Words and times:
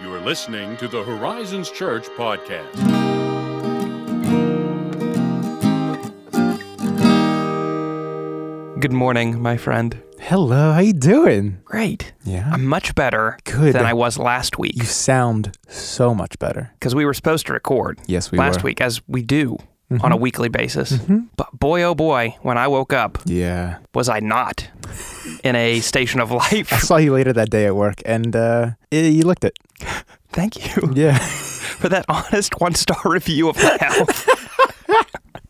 You 0.00 0.12
are 0.14 0.20
listening 0.20 0.76
to 0.78 0.88
the 0.88 1.02
Horizons 1.02 1.70
Church 1.70 2.06
podcast. 2.10 2.82
Good 8.80 8.92
morning, 8.92 9.40
my 9.40 9.56
friend. 9.56 9.98
Hello, 10.20 10.72
how 10.72 10.80
you 10.80 10.92
doing? 10.92 11.58
Great. 11.64 12.12
Yeah. 12.24 12.50
I'm 12.52 12.66
much 12.66 12.94
better 12.94 13.38
Good. 13.44 13.72
than 13.74 13.86
I 13.86 13.94
was 13.94 14.18
last 14.18 14.58
week 14.58 14.76
You 14.76 14.84
sound 14.84 15.56
so 15.68 16.14
much 16.14 16.38
better. 16.38 16.70
because 16.78 16.94
we 16.94 17.06
were 17.06 17.14
supposed 17.14 17.46
to 17.46 17.54
record 17.54 17.98
Yes, 18.06 18.30
we 18.30 18.36
last 18.36 18.62
were. 18.62 18.66
Week, 18.68 18.80
as 18.82 19.00
we 19.08 19.22
do 19.22 19.56
on 20.02 20.12
a 20.12 20.16
weekly 20.16 20.48
basis. 20.48 20.98
But 21.36 21.58
boy, 21.58 21.82
oh 21.82 21.94
boy, 21.94 22.36
when 22.42 22.58
I 22.58 22.68
woke 22.68 22.92
up, 22.92 23.18
Yeah. 23.24 23.78
was 23.94 24.08
I 24.08 24.20
not 24.20 24.68
in 25.42 25.56
a 25.56 25.80
station 25.80 26.20
of 26.20 26.30
life. 26.30 26.72
I 26.72 26.78
saw 26.78 26.96
you 26.96 27.12
later 27.12 27.32
that 27.32 27.50
day 27.50 27.66
at 27.66 27.74
work 27.76 28.02
and 28.06 28.34
uh 28.36 28.70
you 28.90 29.22
looked 29.24 29.44
it. 29.44 29.58
Thank 30.32 30.76
you 30.76 30.92
Yeah. 30.94 31.18
for 31.80 31.88
that 31.88 32.04
honest 32.08 32.60
one 32.60 32.74
star 32.74 33.00
review 33.04 33.48
of 33.48 33.56
my 33.56 33.76
health. 33.80 34.28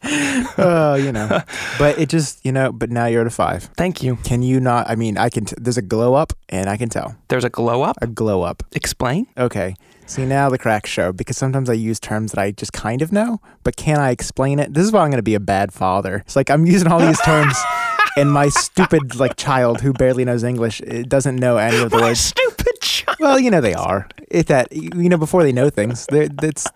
Oh, 0.59 0.95
you 0.95 1.11
know. 1.13 1.41
But 1.79 1.99
it 1.99 2.09
just, 2.09 2.45
you 2.45 2.53
know, 2.53 2.71
but 2.73 2.91
now 2.91 3.07
you're 3.07 3.23
at 3.23 3.27
a 3.27 3.31
5. 3.31 3.71
Thank 3.77 4.03
you. 4.03 4.17
Can 4.25 4.43
you 4.43 4.61
not 4.61 4.89
I 4.89 4.95
mean, 4.95 5.17
I 5.19 5.29
can 5.29 5.45
t- 5.47 5.57
there's 5.59 5.79
a 5.79 5.83
glow 5.83 6.15
up 6.15 6.33
and 6.49 6.69
I 6.69 6.77
can 6.77 6.89
tell. 6.89 7.17
There's 7.29 7.45
a 7.45 7.51
glow 7.51 7.83
up. 7.83 7.97
A 8.03 8.07
glow 8.07 8.43
up. 8.43 8.63
Explain. 8.73 9.27
Okay. 9.37 9.75
See 10.07 10.27
now 10.27 10.51
the 10.51 10.59
cracks 10.59 10.91
show 10.91 11.13
because 11.13 11.37
sometimes 11.39 11.71
I 11.71 11.73
use 11.73 11.99
terms 11.99 12.33
that 12.33 12.41
I 12.41 12.51
just 12.51 12.73
kind 12.75 13.01
of 13.01 13.11
know, 13.11 13.41
but 13.63 13.77
can 13.77 13.99
I 13.99 14.11
explain 14.11 14.59
it? 14.61 14.75
This 14.75 14.85
is 14.85 14.93
why 14.93 15.01
I'm 15.01 15.09
going 15.11 15.17
to 15.19 15.23
be 15.23 15.35
a 15.35 15.41
bad 15.41 15.73
father. 15.73 16.17
It's 16.27 16.37
like 16.37 16.51
I'm 16.51 16.67
using 16.67 16.89
all 16.93 17.01
these 17.01 17.21
terms, 17.23 17.57
and 18.19 18.31
my 18.31 18.51
stupid 18.51 19.15
like 19.17 19.37
child 19.37 19.81
who 19.81 19.95
barely 19.95 20.27
knows 20.27 20.45
English 20.45 20.83
it 20.83 21.09
doesn't 21.09 21.37
know 21.37 21.57
any 21.57 21.79
of 21.79 21.91
the 21.91 21.97
My 21.97 22.09
words. 22.09 22.21
stupid 22.21 22.81
child. 22.83 22.94
Well, 23.21 23.39
you 23.39 23.51
know 23.51 23.61
they 23.61 23.75
are. 23.75 24.09
If 24.31 24.47
that 24.47 24.73
you 24.73 25.09
know 25.09 25.17
before 25.19 25.43
they 25.43 25.53
know 25.53 25.71
things, 25.71 26.07
they're, 26.07 26.29
that's 26.29 26.67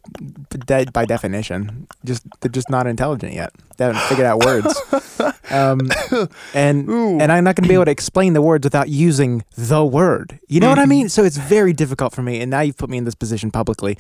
that 0.67 0.93
by 0.93 1.05
definition. 1.05 1.87
Just 2.05 2.23
they're 2.41 2.51
just 2.51 2.71
not 2.71 2.87
intelligent 2.87 3.33
yet. 3.35 3.53
They 3.77 3.85
haven't 3.85 4.01
figured 4.03 4.27
out 4.27 4.45
words. 4.45 4.81
Um, 5.51 5.81
and 6.53 6.89
and 6.91 7.33
I'm 7.33 7.43
not 7.43 7.57
going 7.57 7.63
to 7.65 7.69
be 7.69 7.75
able 7.75 7.87
to 7.87 7.91
explain 7.91 8.35
the 8.35 8.43
words 8.43 8.65
without 8.65 8.91
using 8.91 9.45
the 9.57 9.83
word. 9.83 10.39
You 10.47 10.61
know 10.61 10.69
what 10.69 10.79
I 10.79 10.85
mean? 10.85 11.09
So 11.09 11.25
it's 11.25 11.39
very 11.39 11.73
difficult 11.73 12.13
for 12.13 12.23
me. 12.23 12.41
And 12.43 12.51
now 12.51 12.61
you've 12.61 12.77
put 12.77 12.91
me 12.91 12.99
in 12.99 13.05
this 13.05 13.15
position 13.15 13.51
publicly. 13.51 13.97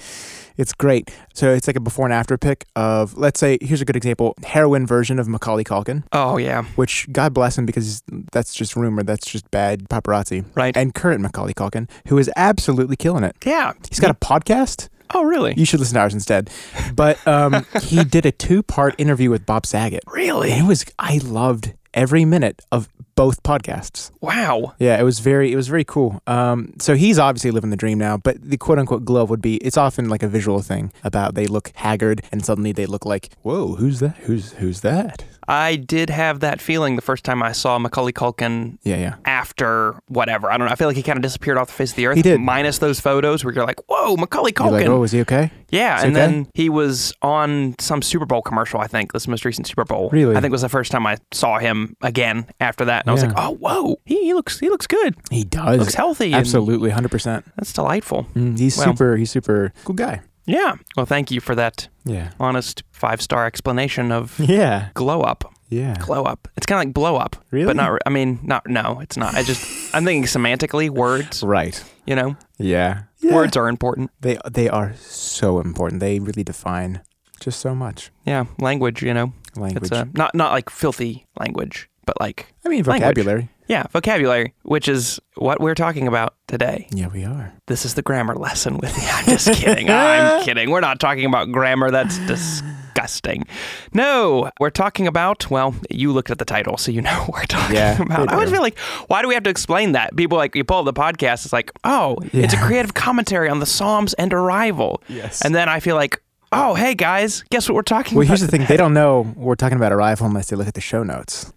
It's 0.59 0.75
great. 0.75 1.11
So 1.33 1.51
it's 1.55 1.67
like 1.67 1.77
a 1.77 1.81
before 1.81 2.05
and 2.05 2.13
after 2.13 2.37
pick 2.37 2.67
of 2.77 3.17
let's 3.17 3.41
say 3.41 3.57
here's 3.63 3.81
a 3.81 3.87
good 3.87 3.97
example 3.97 4.35
heroin 4.45 4.87
version 4.87 5.19
of 5.19 5.27
Macaulay 5.27 5.65
Culkin, 5.65 6.05
Oh, 6.13 6.37
yeah. 6.37 6.65
which 6.77 7.11
God 7.13 7.33
bless 7.33 7.57
him 7.57 7.65
because 7.65 8.03
that's 8.33 8.53
just 8.53 8.77
rumor. 8.77 9.03
That's 9.03 9.27
just 9.27 9.51
bad 9.51 9.89
paparazzi. 9.89 10.45
Right. 10.55 10.77
And 10.77 10.95
current 10.95 11.23
Macaulay 11.23 11.55
Culkin, 11.55 11.89
who 12.09 12.18
is 12.19 12.31
absolutely 12.37 12.97
killing 12.97 13.25
it. 13.25 13.37
Yeah. 13.45 13.73
He's 13.89 14.01
got 14.01 14.11
a 14.11 14.15
podcast. 14.15 14.89
Oh, 15.15 15.25
really? 15.25 15.55
You 15.57 15.65
should 15.65 15.81
listen 15.81 15.95
to 15.95 16.01
ours 16.01 16.15
instead. 16.15 16.51
But 16.95 17.25
um, 17.27 17.67
he 17.83 18.05
did 18.05 18.27
a 18.27 18.33
two 18.33 18.63
part 18.63 18.95
interview 18.99 19.31
with 19.31 19.47
Bob 19.47 19.67
Saget. 19.67 20.05
Really? 20.07 20.53
And 20.53 20.65
it 20.65 20.69
was, 20.69 20.85
I 20.99 21.19
loved 21.19 21.75
every 21.95 22.25
minute 22.25 22.61
of 22.71 22.89
both 23.15 23.43
podcasts. 23.43 24.11
Wow. 24.21 24.75
Yeah, 24.79 25.01
it 25.01 25.03
was 25.03 25.19
very, 25.19 25.51
it 25.51 25.57
was 25.57 25.67
very 25.67 25.83
cool. 25.85 26.23
Um, 26.27 26.75
so 26.79 26.95
he's 26.95 27.19
obviously 27.19 27.51
living 27.51 27.71
the 27.71 27.77
dream 27.77 27.99
now, 27.99 28.17
but 28.17 28.37
the 28.41 28.57
quote 28.57 28.79
unquote 28.79 29.05
glove 29.05 29.31
would 29.31 29.43
be, 29.43 29.57
it's 29.57 29.77
often 29.77 30.09
like 30.09 30.23
a 30.23 30.29
visual 30.29 30.61
thing 30.61 30.93
about 31.03 31.35
they 31.35 31.47
look 31.47 31.73
haggard 31.75 32.23
and 32.31 32.45
suddenly 32.45 32.71
they 32.73 32.87
look 32.87 33.05
like, 33.05 33.31
whoa, 33.43 33.75
who's 33.75 34.01
that? 34.01 34.17
Who's, 34.19 34.53
who's 34.53 34.83
that? 34.83 35.25
I 35.49 35.77
did 35.77 36.11
have 36.11 36.41
that 36.41 36.61
feeling 36.61 36.97
the 36.97 37.03
first 37.03 37.25
time 37.25 37.43
I 37.43 37.53
saw 37.53 37.79
Macaulay 37.79 38.13
Culkin 38.13 38.79
Yeah, 38.83 38.97
yeah. 38.97 39.15
after 39.25 39.99
whatever. 40.09 40.51
I 40.51 40.59
don't 40.59 40.67
know. 40.67 40.73
I 40.73 40.77
feel 40.77 40.89
like 40.89 40.97
he 40.97 41.03
kind 41.03 41.17
of 41.17 41.23
disappeared 41.23 41.57
off 41.57 41.69
the 41.69 41.73
face 41.73 41.91
of 41.91 41.97
the 41.97 42.07
earth. 42.07 42.17
He 42.17 42.23
did. 42.23 42.39
Minus 42.41 42.79
those 42.79 43.01
photos 43.01 43.45
where 43.45 43.55
you're 43.55 43.65
like, 43.65 43.81
whoa, 43.89 44.17
Macaulay 44.17 44.53
You're 44.57 44.67
Culkin. 44.69 44.73
like, 44.73 44.87
oh, 44.87 45.03
is 45.05 45.13
he 45.13 45.21
okay? 45.23 45.51
yeah. 45.71 45.97
is 45.99 46.05
And 46.05 46.17
okay? 46.17 46.27
then 46.27 46.47
he 46.55 46.69
was 46.69 47.13
on 47.23 47.75
some 47.79 48.03
Super 48.03 48.27
Bowl 48.27 48.43
commercial, 48.43 48.79
I 48.81 48.87
think, 48.89 49.13
this 49.13 49.27
most 49.27 49.45
recent 49.47 49.67
Super 49.67 49.85
Bowl. 49.85 50.11
Really? 50.11 50.37
I 50.37 50.41
think 50.41 50.53
was 50.53 50.63
the 50.63 50.69
first 50.69 50.93
time 50.93 51.07
I 51.07 51.17
saw 51.33 51.59
him 51.59 51.97
again 52.03 52.47
after 52.61 52.85
that. 52.85 53.05
And 53.05 53.11
I 53.11 53.15
was 53.15 53.23
like, 53.25 53.33
oh, 53.37 53.53
whoa. 53.53 53.97
He, 54.05 54.25
he 54.25 54.35
looks 54.35 54.59
he 54.61 54.69
looks 54.69 54.87
good. 54.87 55.15
He 55.31 55.45
does. 55.45 55.79
Looks 55.79 55.95
healthy. 55.95 56.35
Absolutely, 56.35 56.91
100%. 56.91 57.43
That's 57.57 57.73
delightful. 57.73 58.27
Mm, 58.35 58.59
he's 58.59 58.77
Well. 58.77 58.87
super, 58.89 59.17
he's 59.17 59.31
super 59.31 59.73
cool 59.85 59.95
guy. 59.95 60.21
Yeah. 60.49 60.75
Well, 60.97 61.07
thank 61.07 61.31
you 61.31 61.41
for 61.41 61.55
that 61.55 61.89
Yeah. 62.05 62.31
honest 62.41 62.83
five 62.93 63.21
star 63.21 63.47
explanation 63.47 64.11
of 64.13 64.39
Yeah. 64.41 64.89
glow 64.95 65.21
up. 65.21 65.53
Yeah. 65.69 65.97
Glow 66.01 66.25
up. 66.25 66.49
It's 66.57 66.65
kind 66.67 66.81
of 66.81 66.87
like 66.89 66.95
blow 66.95 67.17
up. 67.17 67.37
Really? 67.51 67.67
But 67.67 67.77
not, 67.77 68.01
I 68.07 68.11
mean, 68.11 68.39
not, 68.43 68.67
no, 68.67 69.01
it's 69.01 69.17
not. 69.19 69.35
I 69.35 69.43
just, 69.43 69.95
I'm 69.95 70.05
thinking 70.05 70.25
semantically, 70.25 70.89
words, 70.89 71.43
Right. 71.57 71.85
you 72.07 72.17
know? 72.17 72.37
Yeah. 72.59 73.03
Words 73.23 73.57
are 73.57 73.69
important. 73.69 74.11
They 74.21 74.39
they 74.51 74.69
are 74.71 74.95
so 74.97 75.61
important. 75.61 76.01
They 76.01 76.19
really 76.21 76.45
define 76.45 77.03
just 77.41 77.61
so 77.61 77.75
much 77.75 78.11
Yeah, 78.25 78.47
language. 78.59 79.03
You 79.03 79.13
know, 79.13 79.33
language. 79.57 79.83
it's 79.85 79.93
uh, 79.93 80.05
not 80.15 80.35
not 80.35 80.53
like 80.53 80.71
filthy 80.71 81.27
language, 81.39 81.91
but 82.07 82.19
like 82.21 82.47
I 82.65 82.69
mean 82.71 82.85
language. 82.85 83.49
Yeah, 83.69 83.87
vocabulary, 83.93 84.55
which 84.63 84.89
is 84.89 85.21
what 85.37 85.61
we're 85.61 85.75
talking 85.75 86.09
about 86.09 86.35
today. 86.49 86.89
Yeah, 86.91 87.09
we 87.09 87.25
are. 87.25 87.53
This 87.67 87.85
is 87.85 87.95
the 87.95 88.03
grammar 88.03 88.35
lesson 88.35 88.79
with 88.79 88.97
you. 88.97 89.07
I'm 89.09 89.25
just 89.27 89.53
kidding. 89.55 89.89
I'm 89.91 90.45
kidding. 90.45 90.71
We're 90.71 90.81
not 90.81 90.99
talking 91.01 91.25
about 91.27 91.53
grammar. 91.53 91.91
That's 91.91 92.19
disgusting. 92.27 93.45
No, 93.93 94.51
we're 94.59 94.71
talking 94.71 95.07
about. 95.07 95.51
Well, 95.51 95.75
you 95.91 96.13
looked 96.13 96.31
at 96.31 96.39
the 96.39 96.45
title, 96.45 96.77
so 96.77 96.91
you 96.91 97.01
know 97.03 97.11
what 97.27 97.33
we're 97.35 97.45
talking 97.45 97.77
Yeah, 97.77 98.03
about. 98.03 98.31
I 98.31 98.35
always 98.35 98.51
feel 98.51 98.63
like, 98.63 98.79
why 99.09 99.23
do 99.23 99.29
we 99.29 99.35
have 99.35 99.45
to 99.45 99.51
explain 99.51 99.93
that? 99.93 100.17
People 100.17 100.39
like 100.39 100.55
you 100.55 100.65
pull 100.65 100.79
up 100.79 100.85
the 100.85 100.93
podcast. 100.99 101.45
It's 101.45 101.53
like, 101.53 101.71
oh, 101.85 102.17
it's 102.33 102.55
a 102.55 102.59
creative 102.59 102.95
commentary 102.95 103.49
on 103.49 103.61
the 103.61 103.67
Psalms 103.67 104.15
and 104.15 104.33
arrival. 104.33 105.03
Yes. 105.09 105.43
And 105.45 105.55
then 105.55 105.69
I 105.69 105.81
feel 105.81 105.95
like, 105.97 106.21
oh, 106.53 106.75
hey 106.75 106.95
guys, 106.95 107.45
guess 107.51 107.69
what 107.69 107.75
we're 107.75 107.83
talking 107.83 108.17
Well, 108.17 108.23
about? 108.23 108.31
Well, 108.31 108.39
here's 108.39 108.41
the 108.41 108.49
thing. 108.49 108.67
They 108.67 108.77
don't 108.77 108.95
know 108.95 109.33
we're 109.37 109.55
talking 109.55 109.77
about 109.77 109.93
arrival 109.93 110.27
unless 110.27 110.51
they 110.51 110.57
look 110.57 110.69
at 110.69 110.75
the 110.75 110.81
show 110.81 111.03
notes. 111.03 111.53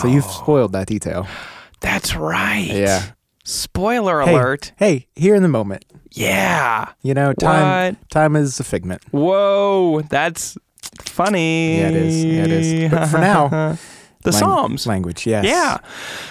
So 0.00 0.08
you've 0.08 0.24
oh. 0.26 0.40
spoiled 0.42 0.72
that 0.72 0.86
detail. 0.86 1.26
That's 1.80 2.14
right. 2.16 2.66
Yeah. 2.66 3.02
Spoiler 3.44 4.22
Hey, 4.22 4.32
alert. 4.32 4.72
Hey, 4.76 5.06
here 5.14 5.34
in 5.34 5.42
the 5.42 5.48
moment. 5.48 5.84
Yeah. 6.12 6.92
You 7.02 7.12
know, 7.14 7.32
time 7.34 7.98
time 8.10 8.36
is 8.36 8.58
a 8.58 8.64
figment. 8.64 9.02
Whoa, 9.10 10.00
that's 10.02 10.56
funny. 11.00 11.78
Yeah, 11.78 11.88
it 11.88 11.96
is. 11.96 12.24
Yeah, 12.24 12.44
it 12.44 12.50
is. 12.50 12.90
But 12.90 13.06
for 13.08 13.18
now, 13.18 13.48
the 14.22 14.30
lang- 14.30 14.32
Psalms. 14.32 14.86
language. 14.86 15.26
Yes. 15.26 15.44
Yeah. 15.44 15.78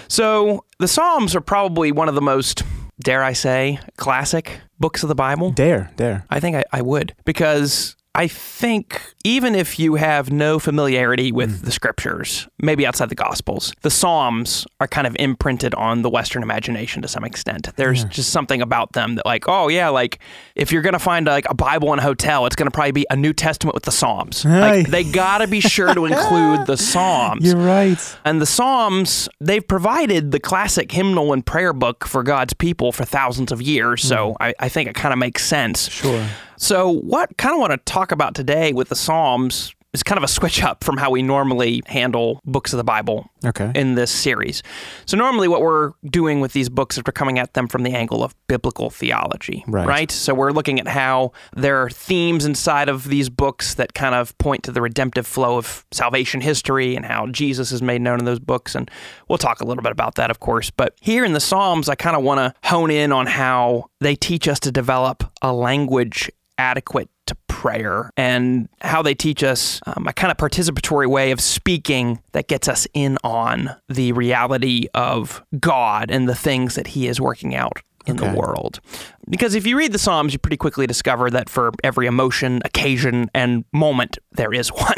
So 0.07 0.65
the 0.79 0.87
Psalms 0.87 1.35
are 1.35 1.41
probably 1.41 1.91
one 1.91 2.09
of 2.09 2.15
the 2.15 2.21
most, 2.21 2.63
dare 2.99 3.23
I 3.23 3.33
say, 3.33 3.79
classic 3.97 4.59
books 4.83 5.01
of 5.01 5.07
the 5.07 5.15
Bible. 5.15 5.49
Dare, 5.51 5.91
dare. 5.95 6.25
I 6.29 6.41
think 6.41 6.57
I, 6.57 6.63
I 6.73 6.81
would 6.81 7.15
because 7.23 7.95
I 8.15 8.27
think 8.27 9.01
even 9.23 9.55
if 9.55 9.79
you 9.79 9.95
have 9.95 10.31
no 10.31 10.59
familiarity 10.59 11.31
with 11.31 11.59
Hmm. 11.61 11.65
the 11.65 11.71
scriptures, 11.71 12.47
maybe 12.61 12.85
outside 12.85 13.09
the 13.09 13.15
Gospels, 13.15 13.73
the 13.81 13.89
Psalms 13.89 14.67
are 14.79 14.87
kind 14.87 15.07
of 15.07 15.15
imprinted 15.19 15.73
on 15.73 16.03
the 16.03 16.09
Western 16.11 16.43
imagination 16.43 17.01
to 17.01 17.07
some 17.07 17.23
extent. 17.23 17.69
There's 17.75 18.03
just 18.05 18.29
something 18.29 18.61
about 18.61 18.93
them 18.93 19.15
that, 19.15 19.25
like, 19.25 19.45
oh 19.47 19.67
yeah, 19.67 19.89
like 19.89 20.19
if 20.55 20.71
you're 20.71 20.83
gonna 20.83 20.99
find 20.99 21.25
like 21.25 21.45
a 21.49 21.55
Bible 21.55 21.91
in 21.93 21.97
a 21.99 22.03
hotel, 22.03 22.45
it's 22.45 22.55
gonna 22.55 22.69
probably 22.71 22.91
be 22.91 23.05
a 23.09 23.15
New 23.15 23.33
Testament 23.33 23.73
with 23.73 23.83
the 23.85 23.91
Psalms. 23.91 24.45
Like 24.45 24.87
they 24.89 25.03
gotta 25.03 25.47
be 25.47 25.59
sure 25.59 25.93
to 25.95 26.05
include 26.05 26.67
the 26.67 26.77
Psalms. 26.91 27.45
You're 27.45 27.57
right. 27.57 28.17
And 28.25 28.39
the 28.39 28.45
Psalms, 28.45 29.27
they've 29.41 29.67
provided 29.67 30.31
the 30.31 30.39
classic 30.39 30.91
hymnal 30.91 31.33
and 31.33 31.43
prayer 31.43 31.73
book 31.73 32.05
for 32.05 32.21
God's 32.21 32.53
people 32.53 32.91
for 32.91 33.05
thousands 33.05 33.51
of 33.51 33.59
years. 33.61 34.03
So 34.03 34.37
I, 34.39 34.53
I 34.59 34.69
think 34.69 34.87
it 34.87 34.93
kind 34.95 35.13
of 35.13 35.17
makes 35.19 35.43
sense. 35.43 35.89
Sure. 35.89 36.27
So, 36.63 36.87
what 36.87 37.35
kind 37.37 37.53
of 37.53 37.59
want 37.59 37.71
to 37.73 37.77
talk 37.91 38.13
about 38.13 38.35
today 38.35 38.71
with 38.71 38.87
the 38.87 38.95
Psalms 38.95 39.75
is 39.91 40.01
kind 40.01 40.17
of 40.17 40.23
a 40.23 40.29
switch 40.29 40.63
up 40.63 40.81
from 40.81 40.95
how 40.95 41.11
we 41.11 41.21
normally 41.21 41.83
handle 41.87 42.39
books 42.45 42.71
of 42.71 42.77
the 42.77 42.85
Bible 42.85 43.29
Okay. 43.45 43.69
in 43.75 43.95
this 43.95 44.09
series. 44.09 44.63
So, 45.05 45.17
normally 45.17 45.49
what 45.49 45.59
we're 45.59 45.91
doing 46.05 46.39
with 46.39 46.53
these 46.53 46.69
books 46.69 46.95
is 46.95 47.03
we're 47.05 47.11
coming 47.11 47.37
at 47.37 47.53
them 47.53 47.67
from 47.67 47.83
the 47.83 47.91
angle 47.93 48.23
of 48.23 48.33
biblical 48.47 48.89
theology, 48.89 49.65
Right. 49.67 50.09
So, 50.09 50.33
we're 50.33 50.53
looking 50.53 50.79
at 50.79 50.87
how 50.87 51.33
there 51.53 51.83
are 51.83 51.89
themes 51.89 52.45
inside 52.45 52.87
of 52.87 53.09
these 53.09 53.27
books 53.27 53.73
that 53.73 53.93
kind 53.93 54.15
of 54.15 54.35
point 54.37 54.63
to 54.63 54.71
the 54.71 54.81
redemptive 54.81 55.27
flow 55.27 55.57
of 55.57 55.85
salvation 55.91 56.39
history 56.39 56.95
and 56.95 57.05
how 57.05 57.27
Jesus 57.27 57.73
is 57.73 57.81
made 57.81 58.01
known 58.01 58.19
in 58.19 58.25
those 58.25 58.39
books. 58.39 58.73
And 58.73 58.89
we'll 59.27 59.37
talk 59.37 59.59
a 59.59 59.65
little 59.65 59.83
bit 59.83 59.91
about 59.91 60.15
that, 60.15 60.31
of 60.31 60.39
course. 60.39 60.69
But 60.69 60.95
here 61.01 61.25
in 61.25 61.33
the 61.33 61.41
Psalms, 61.41 61.89
I 61.89 61.95
kind 61.95 62.15
of 62.15 62.23
want 62.23 62.37
to 62.39 62.69
hone 62.69 62.89
in 62.89 63.11
on 63.11 63.25
how 63.27 63.89
they 63.99 64.15
teach 64.15 64.47
us 64.47 64.61
to 64.61 64.71
develop 64.71 65.29
a 65.41 65.51
language 65.51 66.31
adequate 66.57 67.09
to 67.27 67.35
prayer 67.47 68.09
and 68.17 68.67
how 68.81 69.01
they 69.01 69.13
teach 69.13 69.43
us 69.43 69.79
um, 69.85 70.05
a 70.07 70.13
kind 70.13 70.29
of 70.31 70.37
participatory 70.37 71.07
way 71.07 71.31
of 71.31 71.39
speaking 71.39 72.19
that 72.33 72.47
gets 72.47 72.67
us 72.67 72.85
in 72.93 73.17
on 73.23 73.69
the 73.87 74.11
reality 74.11 74.87
of 74.93 75.41
God 75.59 76.11
and 76.11 76.27
the 76.27 76.35
things 76.35 76.75
that 76.75 76.87
He 76.87 77.07
is 77.07 77.21
working 77.21 77.55
out 77.55 77.79
in 78.05 78.19
Okay. 78.19 78.29
the 78.29 78.37
world. 78.37 78.81
Because 79.29 79.55
if 79.55 79.65
you 79.65 79.77
read 79.77 79.93
the 79.93 79.97
Psalms, 79.99 80.33
you 80.33 80.39
pretty 80.39 80.57
quickly 80.57 80.85
discover 80.85 81.29
that 81.29 81.49
for 81.49 81.71
every 81.85 82.05
emotion, 82.05 82.61
occasion, 82.65 83.29
and 83.33 83.63
moment, 83.71 84.17
there 84.33 84.53
is 84.53 84.67
one. 84.73 84.93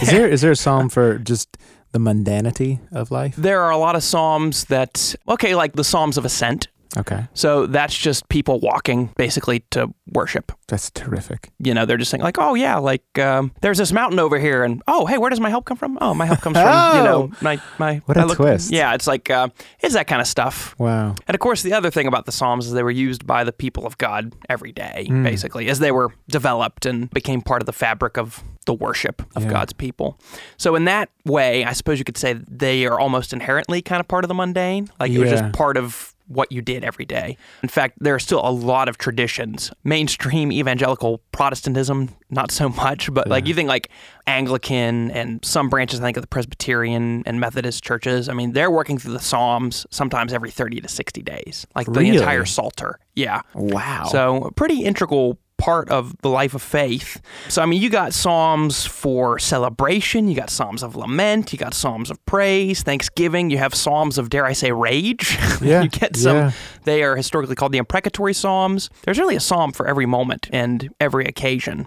Is 0.00 0.10
there 0.10 0.26
is 0.26 0.40
there 0.40 0.52
a 0.52 0.56
psalm 0.56 0.88
for 0.88 1.18
just 1.18 1.58
the 1.92 1.98
mundanity 1.98 2.80
of 2.92 3.10
life? 3.10 3.36
there 3.36 3.60
are 3.62 3.70
a 3.70 3.76
lot 3.76 3.94
of 3.94 4.02
Psalms 4.02 4.64
that, 4.66 5.14
okay, 5.28 5.54
like 5.54 5.74
the 5.74 5.84
Psalms 5.84 6.16
of 6.16 6.24
Ascent. 6.24 6.68
Okay. 6.96 7.26
So 7.34 7.66
that's 7.66 7.96
just 7.96 8.28
people 8.28 8.58
walking 8.60 9.10
basically 9.16 9.60
to 9.70 9.92
worship. 10.12 10.52
That's 10.68 10.90
terrific. 10.90 11.50
You 11.58 11.74
know, 11.74 11.84
they're 11.84 11.96
just 11.96 12.10
saying 12.10 12.22
like, 12.22 12.38
oh 12.38 12.54
yeah, 12.54 12.76
like 12.78 13.18
um, 13.18 13.52
there's 13.60 13.78
this 13.78 13.92
mountain 13.92 14.18
over 14.18 14.38
here, 14.38 14.64
and 14.64 14.82
oh 14.88 15.06
hey, 15.06 15.18
where 15.18 15.30
does 15.30 15.40
my 15.40 15.50
help 15.50 15.64
come 15.66 15.76
from? 15.76 15.98
Oh, 16.00 16.14
my 16.14 16.26
help 16.26 16.40
comes 16.40 16.56
from 16.56 16.96
you 16.96 17.04
know 17.04 17.30
my 17.40 17.60
my. 17.78 17.96
What 18.06 18.16
a 18.16 18.26
look- 18.26 18.36
twist. 18.36 18.72
Yeah, 18.72 18.94
it's 18.94 19.06
like 19.06 19.30
uh, 19.30 19.48
it's 19.80 19.94
that 19.94 20.06
kind 20.06 20.20
of 20.20 20.26
stuff. 20.26 20.74
Wow. 20.78 21.14
And 21.28 21.34
of 21.34 21.40
course, 21.40 21.62
the 21.62 21.72
other 21.72 21.90
thing 21.90 22.06
about 22.06 22.26
the 22.26 22.32
Psalms 22.32 22.66
is 22.66 22.72
they 22.72 22.82
were 22.82 22.90
used 22.90 23.26
by 23.26 23.44
the 23.44 23.52
people 23.52 23.86
of 23.86 23.98
God 23.98 24.32
every 24.48 24.72
day, 24.72 25.04
Hmm. 25.08 25.22
basically, 25.22 25.68
as 25.68 25.78
they 25.78 25.92
were 25.92 26.12
developed 26.28 26.86
and 26.86 27.10
became 27.10 27.42
part 27.42 27.62
of 27.62 27.66
the 27.66 27.72
fabric 27.72 28.16
of 28.16 28.42
the 28.66 28.74
worship 28.74 29.22
of 29.36 29.44
Yeah. 29.44 29.50
God's 29.50 29.72
people. 29.72 30.18
So, 30.56 30.74
in 30.74 30.86
that 30.86 31.10
way, 31.24 31.64
I 31.64 31.72
suppose 31.72 31.98
you 31.98 32.04
could 32.04 32.16
say 32.16 32.32
they 32.32 32.86
are 32.86 32.98
almost 32.98 33.32
inherently 33.32 33.82
kind 33.82 34.00
of 34.00 34.08
part 34.08 34.24
of 34.24 34.28
the 34.28 34.34
mundane. 34.34 34.88
Like 34.98 35.12
it 35.12 35.18
was 35.18 35.30
just 35.30 35.52
part 35.52 35.76
of 35.76 36.12
what 36.28 36.50
you 36.50 36.60
did 36.62 36.84
every 36.84 37.04
day. 37.04 37.36
In 37.62 37.68
fact, 37.68 37.98
there 38.00 38.14
are 38.14 38.18
still 38.18 38.40
a 38.42 38.50
lot 38.50 38.88
of 38.88 38.98
traditions. 38.98 39.70
Mainstream 39.84 40.52
evangelical 40.52 41.20
Protestantism, 41.32 42.14
not 42.30 42.50
so 42.50 42.68
much, 42.68 43.12
but 43.12 43.28
like 43.28 43.46
you 43.46 43.54
think 43.54 43.68
like 43.68 43.90
Anglican 44.26 45.10
and 45.10 45.44
some 45.44 45.68
branches, 45.68 46.00
I 46.00 46.04
think, 46.04 46.16
of 46.16 46.22
the 46.22 46.28
Presbyterian 46.28 47.22
and 47.26 47.40
Methodist 47.40 47.84
churches. 47.84 48.28
I 48.28 48.32
mean, 48.32 48.52
they're 48.52 48.70
working 48.70 48.98
through 48.98 49.12
the 49.12 49.20
Psalms 49.20 49.86
sometimes 49.90 50.32
every 50.32 50.50
30 50.50 50.80
to 50.80 50.88
60 50.88 51.22
days, 51.22 51.66
like 51.74 51.86
the 51.86 52.00
entire 52.00 52.44
Psalter. 52.44 52.98
Yeah. 53.14 53.42
Wow. 53.54 54.08
So, 54.10 54.52
pretty 54.56 54.84
integral 54.84 55.38
part 55.58 55.88
of 55.88 56.16
the 56.18 56.28
life 56.28 56.54
of 56.54 56.62
faith. 56.62 57.20
So, 57.48 57.62
I 57.62 57.66
mean, 57.66 57.80
you 57.80 57.88
got 57.88 58.12
Psalms 58.12 58.84
for 58.84 59.38
celebration, 59.38 60.28
you 60.28 60.36
got 60.36 60.50
Psalms 60.50 60.82
of 60.82 60.96
lament, 60.96 61.52
you 61.52 61.58
got 61.58 61.74
Psalms 61.74 62.10
of 62.10 62.24
praise, 62.26 62.82
thanksgiving, 62.82 63.50
you 63.50 63.58
have 63.58 63.74
Psalms 63.74 64.18
of, 64.18 64.30
dare 64.30 64.44
I 64.44 64.52
say, 64.52 64.72
rage. 64.72 65.38
Yeah, 65.62 65.82
you 65.82 65.88
get 65.88 66.16
some, 66.16 66.36
yeah. 66.36 66.50
they 66.84 67.02
are 67.02 67.16
historically 67.16 67.54
called 67.54 67.72
the 67.72 67.78
imprecatory 67.78 68.34
Psalms. 68.34 68.90
There's 69.04 69.18
really 69.18 69.36
a 69.36 69.40
Psalm 69.40 69.72
for 69.72 69.86
every 69.86 70.04
moment 70.04 70.48
and 70.52 70.90
every 71.00 71.24
occasion. 71.24 71.86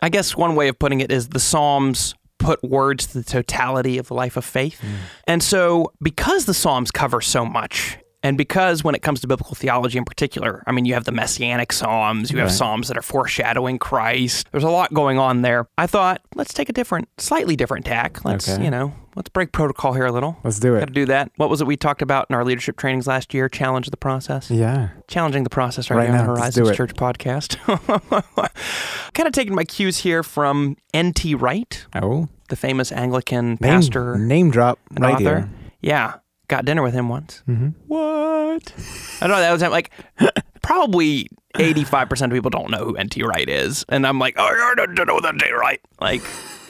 I 0.00 0.10
guess 0.10 0.36
one 0.36 0.54
way 0.54 0.68
of 0.68 0.78
putting 0.78 1.00
it 1.00 1.10
is 1.10 1.28
the 1.30 1.40
Psalms 1.40 2.14
put 2.38 2.62
words 2.62 3.06
to 3.08 3.18
the 3.18 3.24
totality 3.24 3.98
of 3.98 4.08
the 4.08 4.14
life 4.14 4.36
of 4.36 4.44
faith. 4.44 4.80
Mm. 4.80 4.94
And 5.26 5.42
so, 5.42 5.92
because 6.02 6.46
the 6.46 6.54
Psalms 6.54 6.90
cover 6.90 7.20
so 7.20 7.44
much, 7.44 7.98
and 8.22 8.36
because 8.38 8.82
when 8.84 8.94
it 8.94 9.02
comes 9.02 9.20
to 9.20 9.26
biblical 9.26 9.54
theology 9.54 9.98
in 9.98 10.04
particular, 10.04 10.62
I 10.66 10.72
mean, 10.72 10.84
you 10.84 10.94
have 10.94 11.04
the 11.04 11.12
messianic 11.12 11.72
Psalms, 11.72 12.30
you 12.30 12.38
have 12.38 12.48
Right. 12.48 12.54
Psalms 12.54 12.88
that 12.88 12.96
are 12.96 13.02
foreshadowing 13.02 13.78
Christ. 13.78 14.48
There's 14.52 14.64
a 14.64 14.68
lot 14.70 14.92
going 14.92 15.18
on 15.18 15.42
there. 15.42 15.66
I 15.78 15.86
thought, 15.86 16.20
let's 16.34 16.52
take 16.52 16.68
a 16.68 16.72
different, 16.72 17.08
slightly 17.18 17.56
different 17.56 17.86
tack. 17.86 18.24
Let's, 18.24 18.48
Okay. 18.48 18.62
you 18.64 18.70
know, 18.70 18.92
let's 19.16 19.28
break 19.30 19.52
protocol 19.52 19.92
here 19.94 20.06
a 20.06 20.12
little. 20.12 20.36
Let's 20.44 20.58
do 20.58 20.74
it. 20.76 20.80
Got 20.80 20.88
to 20.88 20.92
do 20.94 21.06
that. 21.06 21.30
What 21.36 21.48
was 21.50 21.60
it 21.60 21.66
we 21.66 21.76
talked 21.76 22.02
about 22.02 22.26
in 22.28 22.36
our 22.36 22.44
leadership 22.44 22.76
trainings 22.76 23.06
last 23.06 23.32
year? 23.32 23.48
Challenge 23.48 23.88
the 23.90 23.96
process 23.96 24.50
Yeah. 24.50 24.88
challenging 25.08 25.44
the 25.44 25.50
process 25.50 25.90
right, 25.90 25.96
Right 25.98 26.10
on 26.10 26.16
now, 26.16 26.24
Horizons. 26.24 26.76
Church 26.76 26.94
podcast. 26.94 27.56
kind 29.14 29.26
of 29.26 29.32
taking 29.32 29.54
my 29.54 29.64
cues 29.64 29.98
here 29.98 30.22
from 30.22 30.76
N.T. 30.94 31.34
Wright, 31.34 31.86
Oh. 31.94 32.28
the 32.48 32.56
famous 32.56 32.92
Anglican 32.92 33.50
Name, 33.50 33.56
pastor 33.58 34.18
Name 34.18 34.50
drop 34.50 34.78
right 34.98 35.14
author. 35.14 35.22
here. 35.22 35.50
Yeah, 35.80 36.14
got 36.50 36.66
dinner 36.66 36.82
with 36.82 36.92
him 36.92 37.08
once. 37.08 37.42
Mm-hmm. 37.48 37.68
What? 37.86 38.74
I 39.22 39.26
don't 39.26 39.36
know. 39.36 39.40
That 39.40 39.52
was 39.52 39.62
like 39.62 39.90
probably 40.62 41.28
eighty-five 41.58 42.10
percent 42.10 42.30
of 42.32 42.36
people 42.36 42.50
don't 42.50 42.70
know 42.70 42.84
who 42.84 42.96
N.T. 42.96 43.22
Wright 43.22 43.48
is, 43.48 43.86
and 43.88 44.06
I'm 44.06 44.18
like, 44.18 44.34
oh, 44.36 44.44
I 44.44 44.74
don't 44.76 44.94
know 44.94 45.18
who 45.18 45.26
N.T. 45.26 45.50
Wright. 45.52 45.80
Like, 46.00 46.22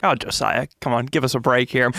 oh, 0.05 0.15
Josiah, 0.15 0.69
come 0.81 0.93
on, 0.93 1.07
give 1.07 1.25
us 1.25 1.35
a 1.35 1.41
break 1.41 1.71
here. 1.71 1.91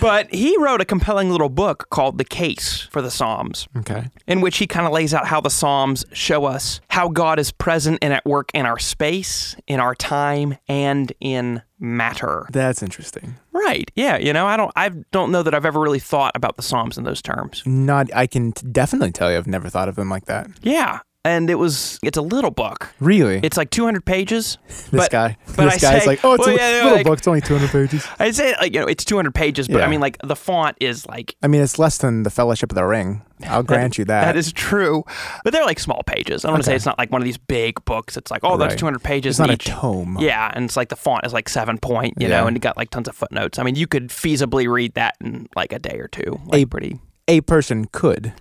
But 0.00 0.32
he 0.34 0.56
wrote 0.58 0.80
a 0.80 0.84
compelling 0.84 1.30
little 1.30 1.48
book 1.48 1.88
called 1.90 2.18
The 2.18 2.24
Case 2.24 2.82
for 2.90 3.00
the 3.02 3.10
Psalms 3.10 3.68
Okay. 3.78 4.08
in 4.26 4.40
which 4.40 4.58
he 4.58 4.66
kind 4.66 4.86
of 4.86 4.92
lays 4.92 5.12
out 5.14 5.26
how 5.26 5.40
the 5.40 5.50
Psalms 5.50 6.04
show 6.12 6.44
us 6.44 6.80
how 6.88 7.08
God 7.08 7.38
is 7.38 7.50
present 7.52 7.98
and 8.02 8.12
at 8.12 8.24
work 8.24 8.50
in 8.54 8.66
our 8.66 8.78
space, 8.78 9.56
in 9.66 9.80
our 9.80 9.94
time, 9.94 10.56
and 10.68 11.12
in 11.20 11.62
matter. 11.78 12.46
That's 12.50 12.82
interesting. 12.82 13.36
Right. 13.52 13.90
Yeah. 13.94 14.16
You 14.18 14.32
know, 14.32 14.46
I 14.46 14.56
don't. 14.56 14.72
I 14.76 14.90
don't 15.10 15.30
know 15.30 15.42
that 15.42 15.54
I've 15.54 15.64
ever 15.66 15.80
really 15.80 15.98
thought 15.98 16.32
about 16.34 16.56
the 16.56 16.62
Psalms 16.62 16.96
in 16.98 17.04
those 17.04 17.22
terms. 17.22 17.62
Not. 17.66 18.14
I 18.14 18.26
can 18.26 18.52
t- 18.52 18.66
definitely 18.70 19.10
tell 19.12 19.30
you. 19.30 19.36
I've 19.38 19.46
never 19.46 19.68
thought 19.68 19.88
of 19.88 19.96
them 19.96 20.08
like 20.10 20.26
that. 20.26 20.48
Yeah. 20.62 21.00
And 21.26 21.48
it 21.48 21.54
was. 21.54 21.98
It's 22.02 22.18
a 22.18 22.22
little 22.22 22.50
book. 22.50 22.92
Really. 23.00 23.40
It's 23.42 23.56
like 23.56 23.70
200 23.70 24.04
pages. 24.04 24.58
this 24.68 24.90
but- 24.90 25.10
guy. 25.10 25.36
but 25.56 25.70
this 25.70 25.82
I 25.82 25.92
guy's 25.92 26.02
say- 26.02 26.06
like, 26.06 26.24
oh, 26.24 26.34
it's 26.34 26.46
well, 26.46 26.54
a 26.54 26.58
yeah, 26.58 26.68
yeah, 26.70 26.82
little 26.82 26.96
like- 26.98 27.06
book. 27.06 27.18
It's 27.18 27.26
only 27.28 27.40
200 27.40 27.70
pages. 27.70 28.06
I 28.18 28.30
say 28.30 28.54
like 28.60 28.74
you 28.74 28.80
know 28.80 28.86
it's 28.86 29.04
200 29.06 29.34
pages, 29.34 29.66
but 29.66 29.80
I 29.82 29.86
mean 29.88 30.00
like 30.00 30.18
the 30.22 30.36
font 30.36 30.76
is 30.80 31.06
like 31.06 31.34
I 31.42 31.46
mean, 31.48 31.62
it's 31.62 31.78
less 31.78 31.96
than 31.98 32.24
the 32.24 32.30
Fellowship 32.30 32.70
of 32.70 32.76
the 32.76 32.84
Ring. 32.84 33.22
I'll 33.46 33.62
grant 33.62 33.98
you 33.98 34.04
that. 34.06 34.24
that 34.26 34.36
is 34.36 34.52
true, 34.52 35.02
but 35.42 35.52
they're 35.52 35.64
like 35.64 35.78
small 35.80 36.02
pages. 36.06 36.44
I 36.44 36.48
don't 36.48 36.54
want 36.54 36.64
to 36.64 36.70
say 36.70 36.76
it's 36.76 36.86
not 36.86 36.98
like 36.98 37.10
one 37.10 37.20
of 37.20 37.24
these 37.26 37.36
big 37.38 37.84
books. 37.84 38.16
It's 38.16 38.30
like 38.30 38.40
oh, 38.44 38.56
that's 38.58 38.72
Right. 38.72 38.78
200 38.78 39.02
pages. 39.02 39.32
It's 39.34 39.38
not 39.38 39.50
a 39.50 39.56
tome. 39.56 40.18
Yeah, 40.20 40.50
and 40.54 40.66
it's 40.66 40.76
like 40.76 40.88
the 40.90 40.96
font 40.96 41.24
is 41.26 41.32
like 41.32 41.48
seven 41.48 41.78
point, 41.78 42.14
you 42.20 42.28
Yeah. 42.28 42.40
know, 42.42 42.46
and 42.48 42.56
it 42.56 42.60
got 42.60 42.76
like 42.76 42.90
tons 42.90 43.08
of 43.08 43.16
footnotes. 43.16 43.58
I 43.58 43.62
mean, 43.62 43.74
you 43.76 43.86
could 43.86 44.08
feasibly 44.08 44.70
read 44.70 44.94
that 44.94 45.16
in 45.22 45.48
like 45.56 45.72
a 45.72 45.78
day 45.78 45.98
or 45.98 46.08
two. 46.08 46.38
Like 46.46 46.62
A- 46.62 46.66
pretty. 46.66 47.00
A 47.26 47.40
person 47.42 47.86
could, 47.86 48.34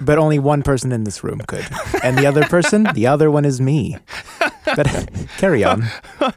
but 0.00 0.18
only 0.18 0.38
one 0.38 0.62
person 0.62 0.92
in 0.92 1.04
this 1.04 1.24
room 1.24 1.40
could, 1.46 1.66
and 2.02 2.18
the 2.18 2.26
other 2.26 2.44
person, 2.44 2.86
the 2.94 3.06
other 3.06 3.30
one 3.30 3.44
is 3.46 3.60
me. 3.60 3.96
But 4.66 5.08
carry 5.38 5.64
on. 5.64 5.84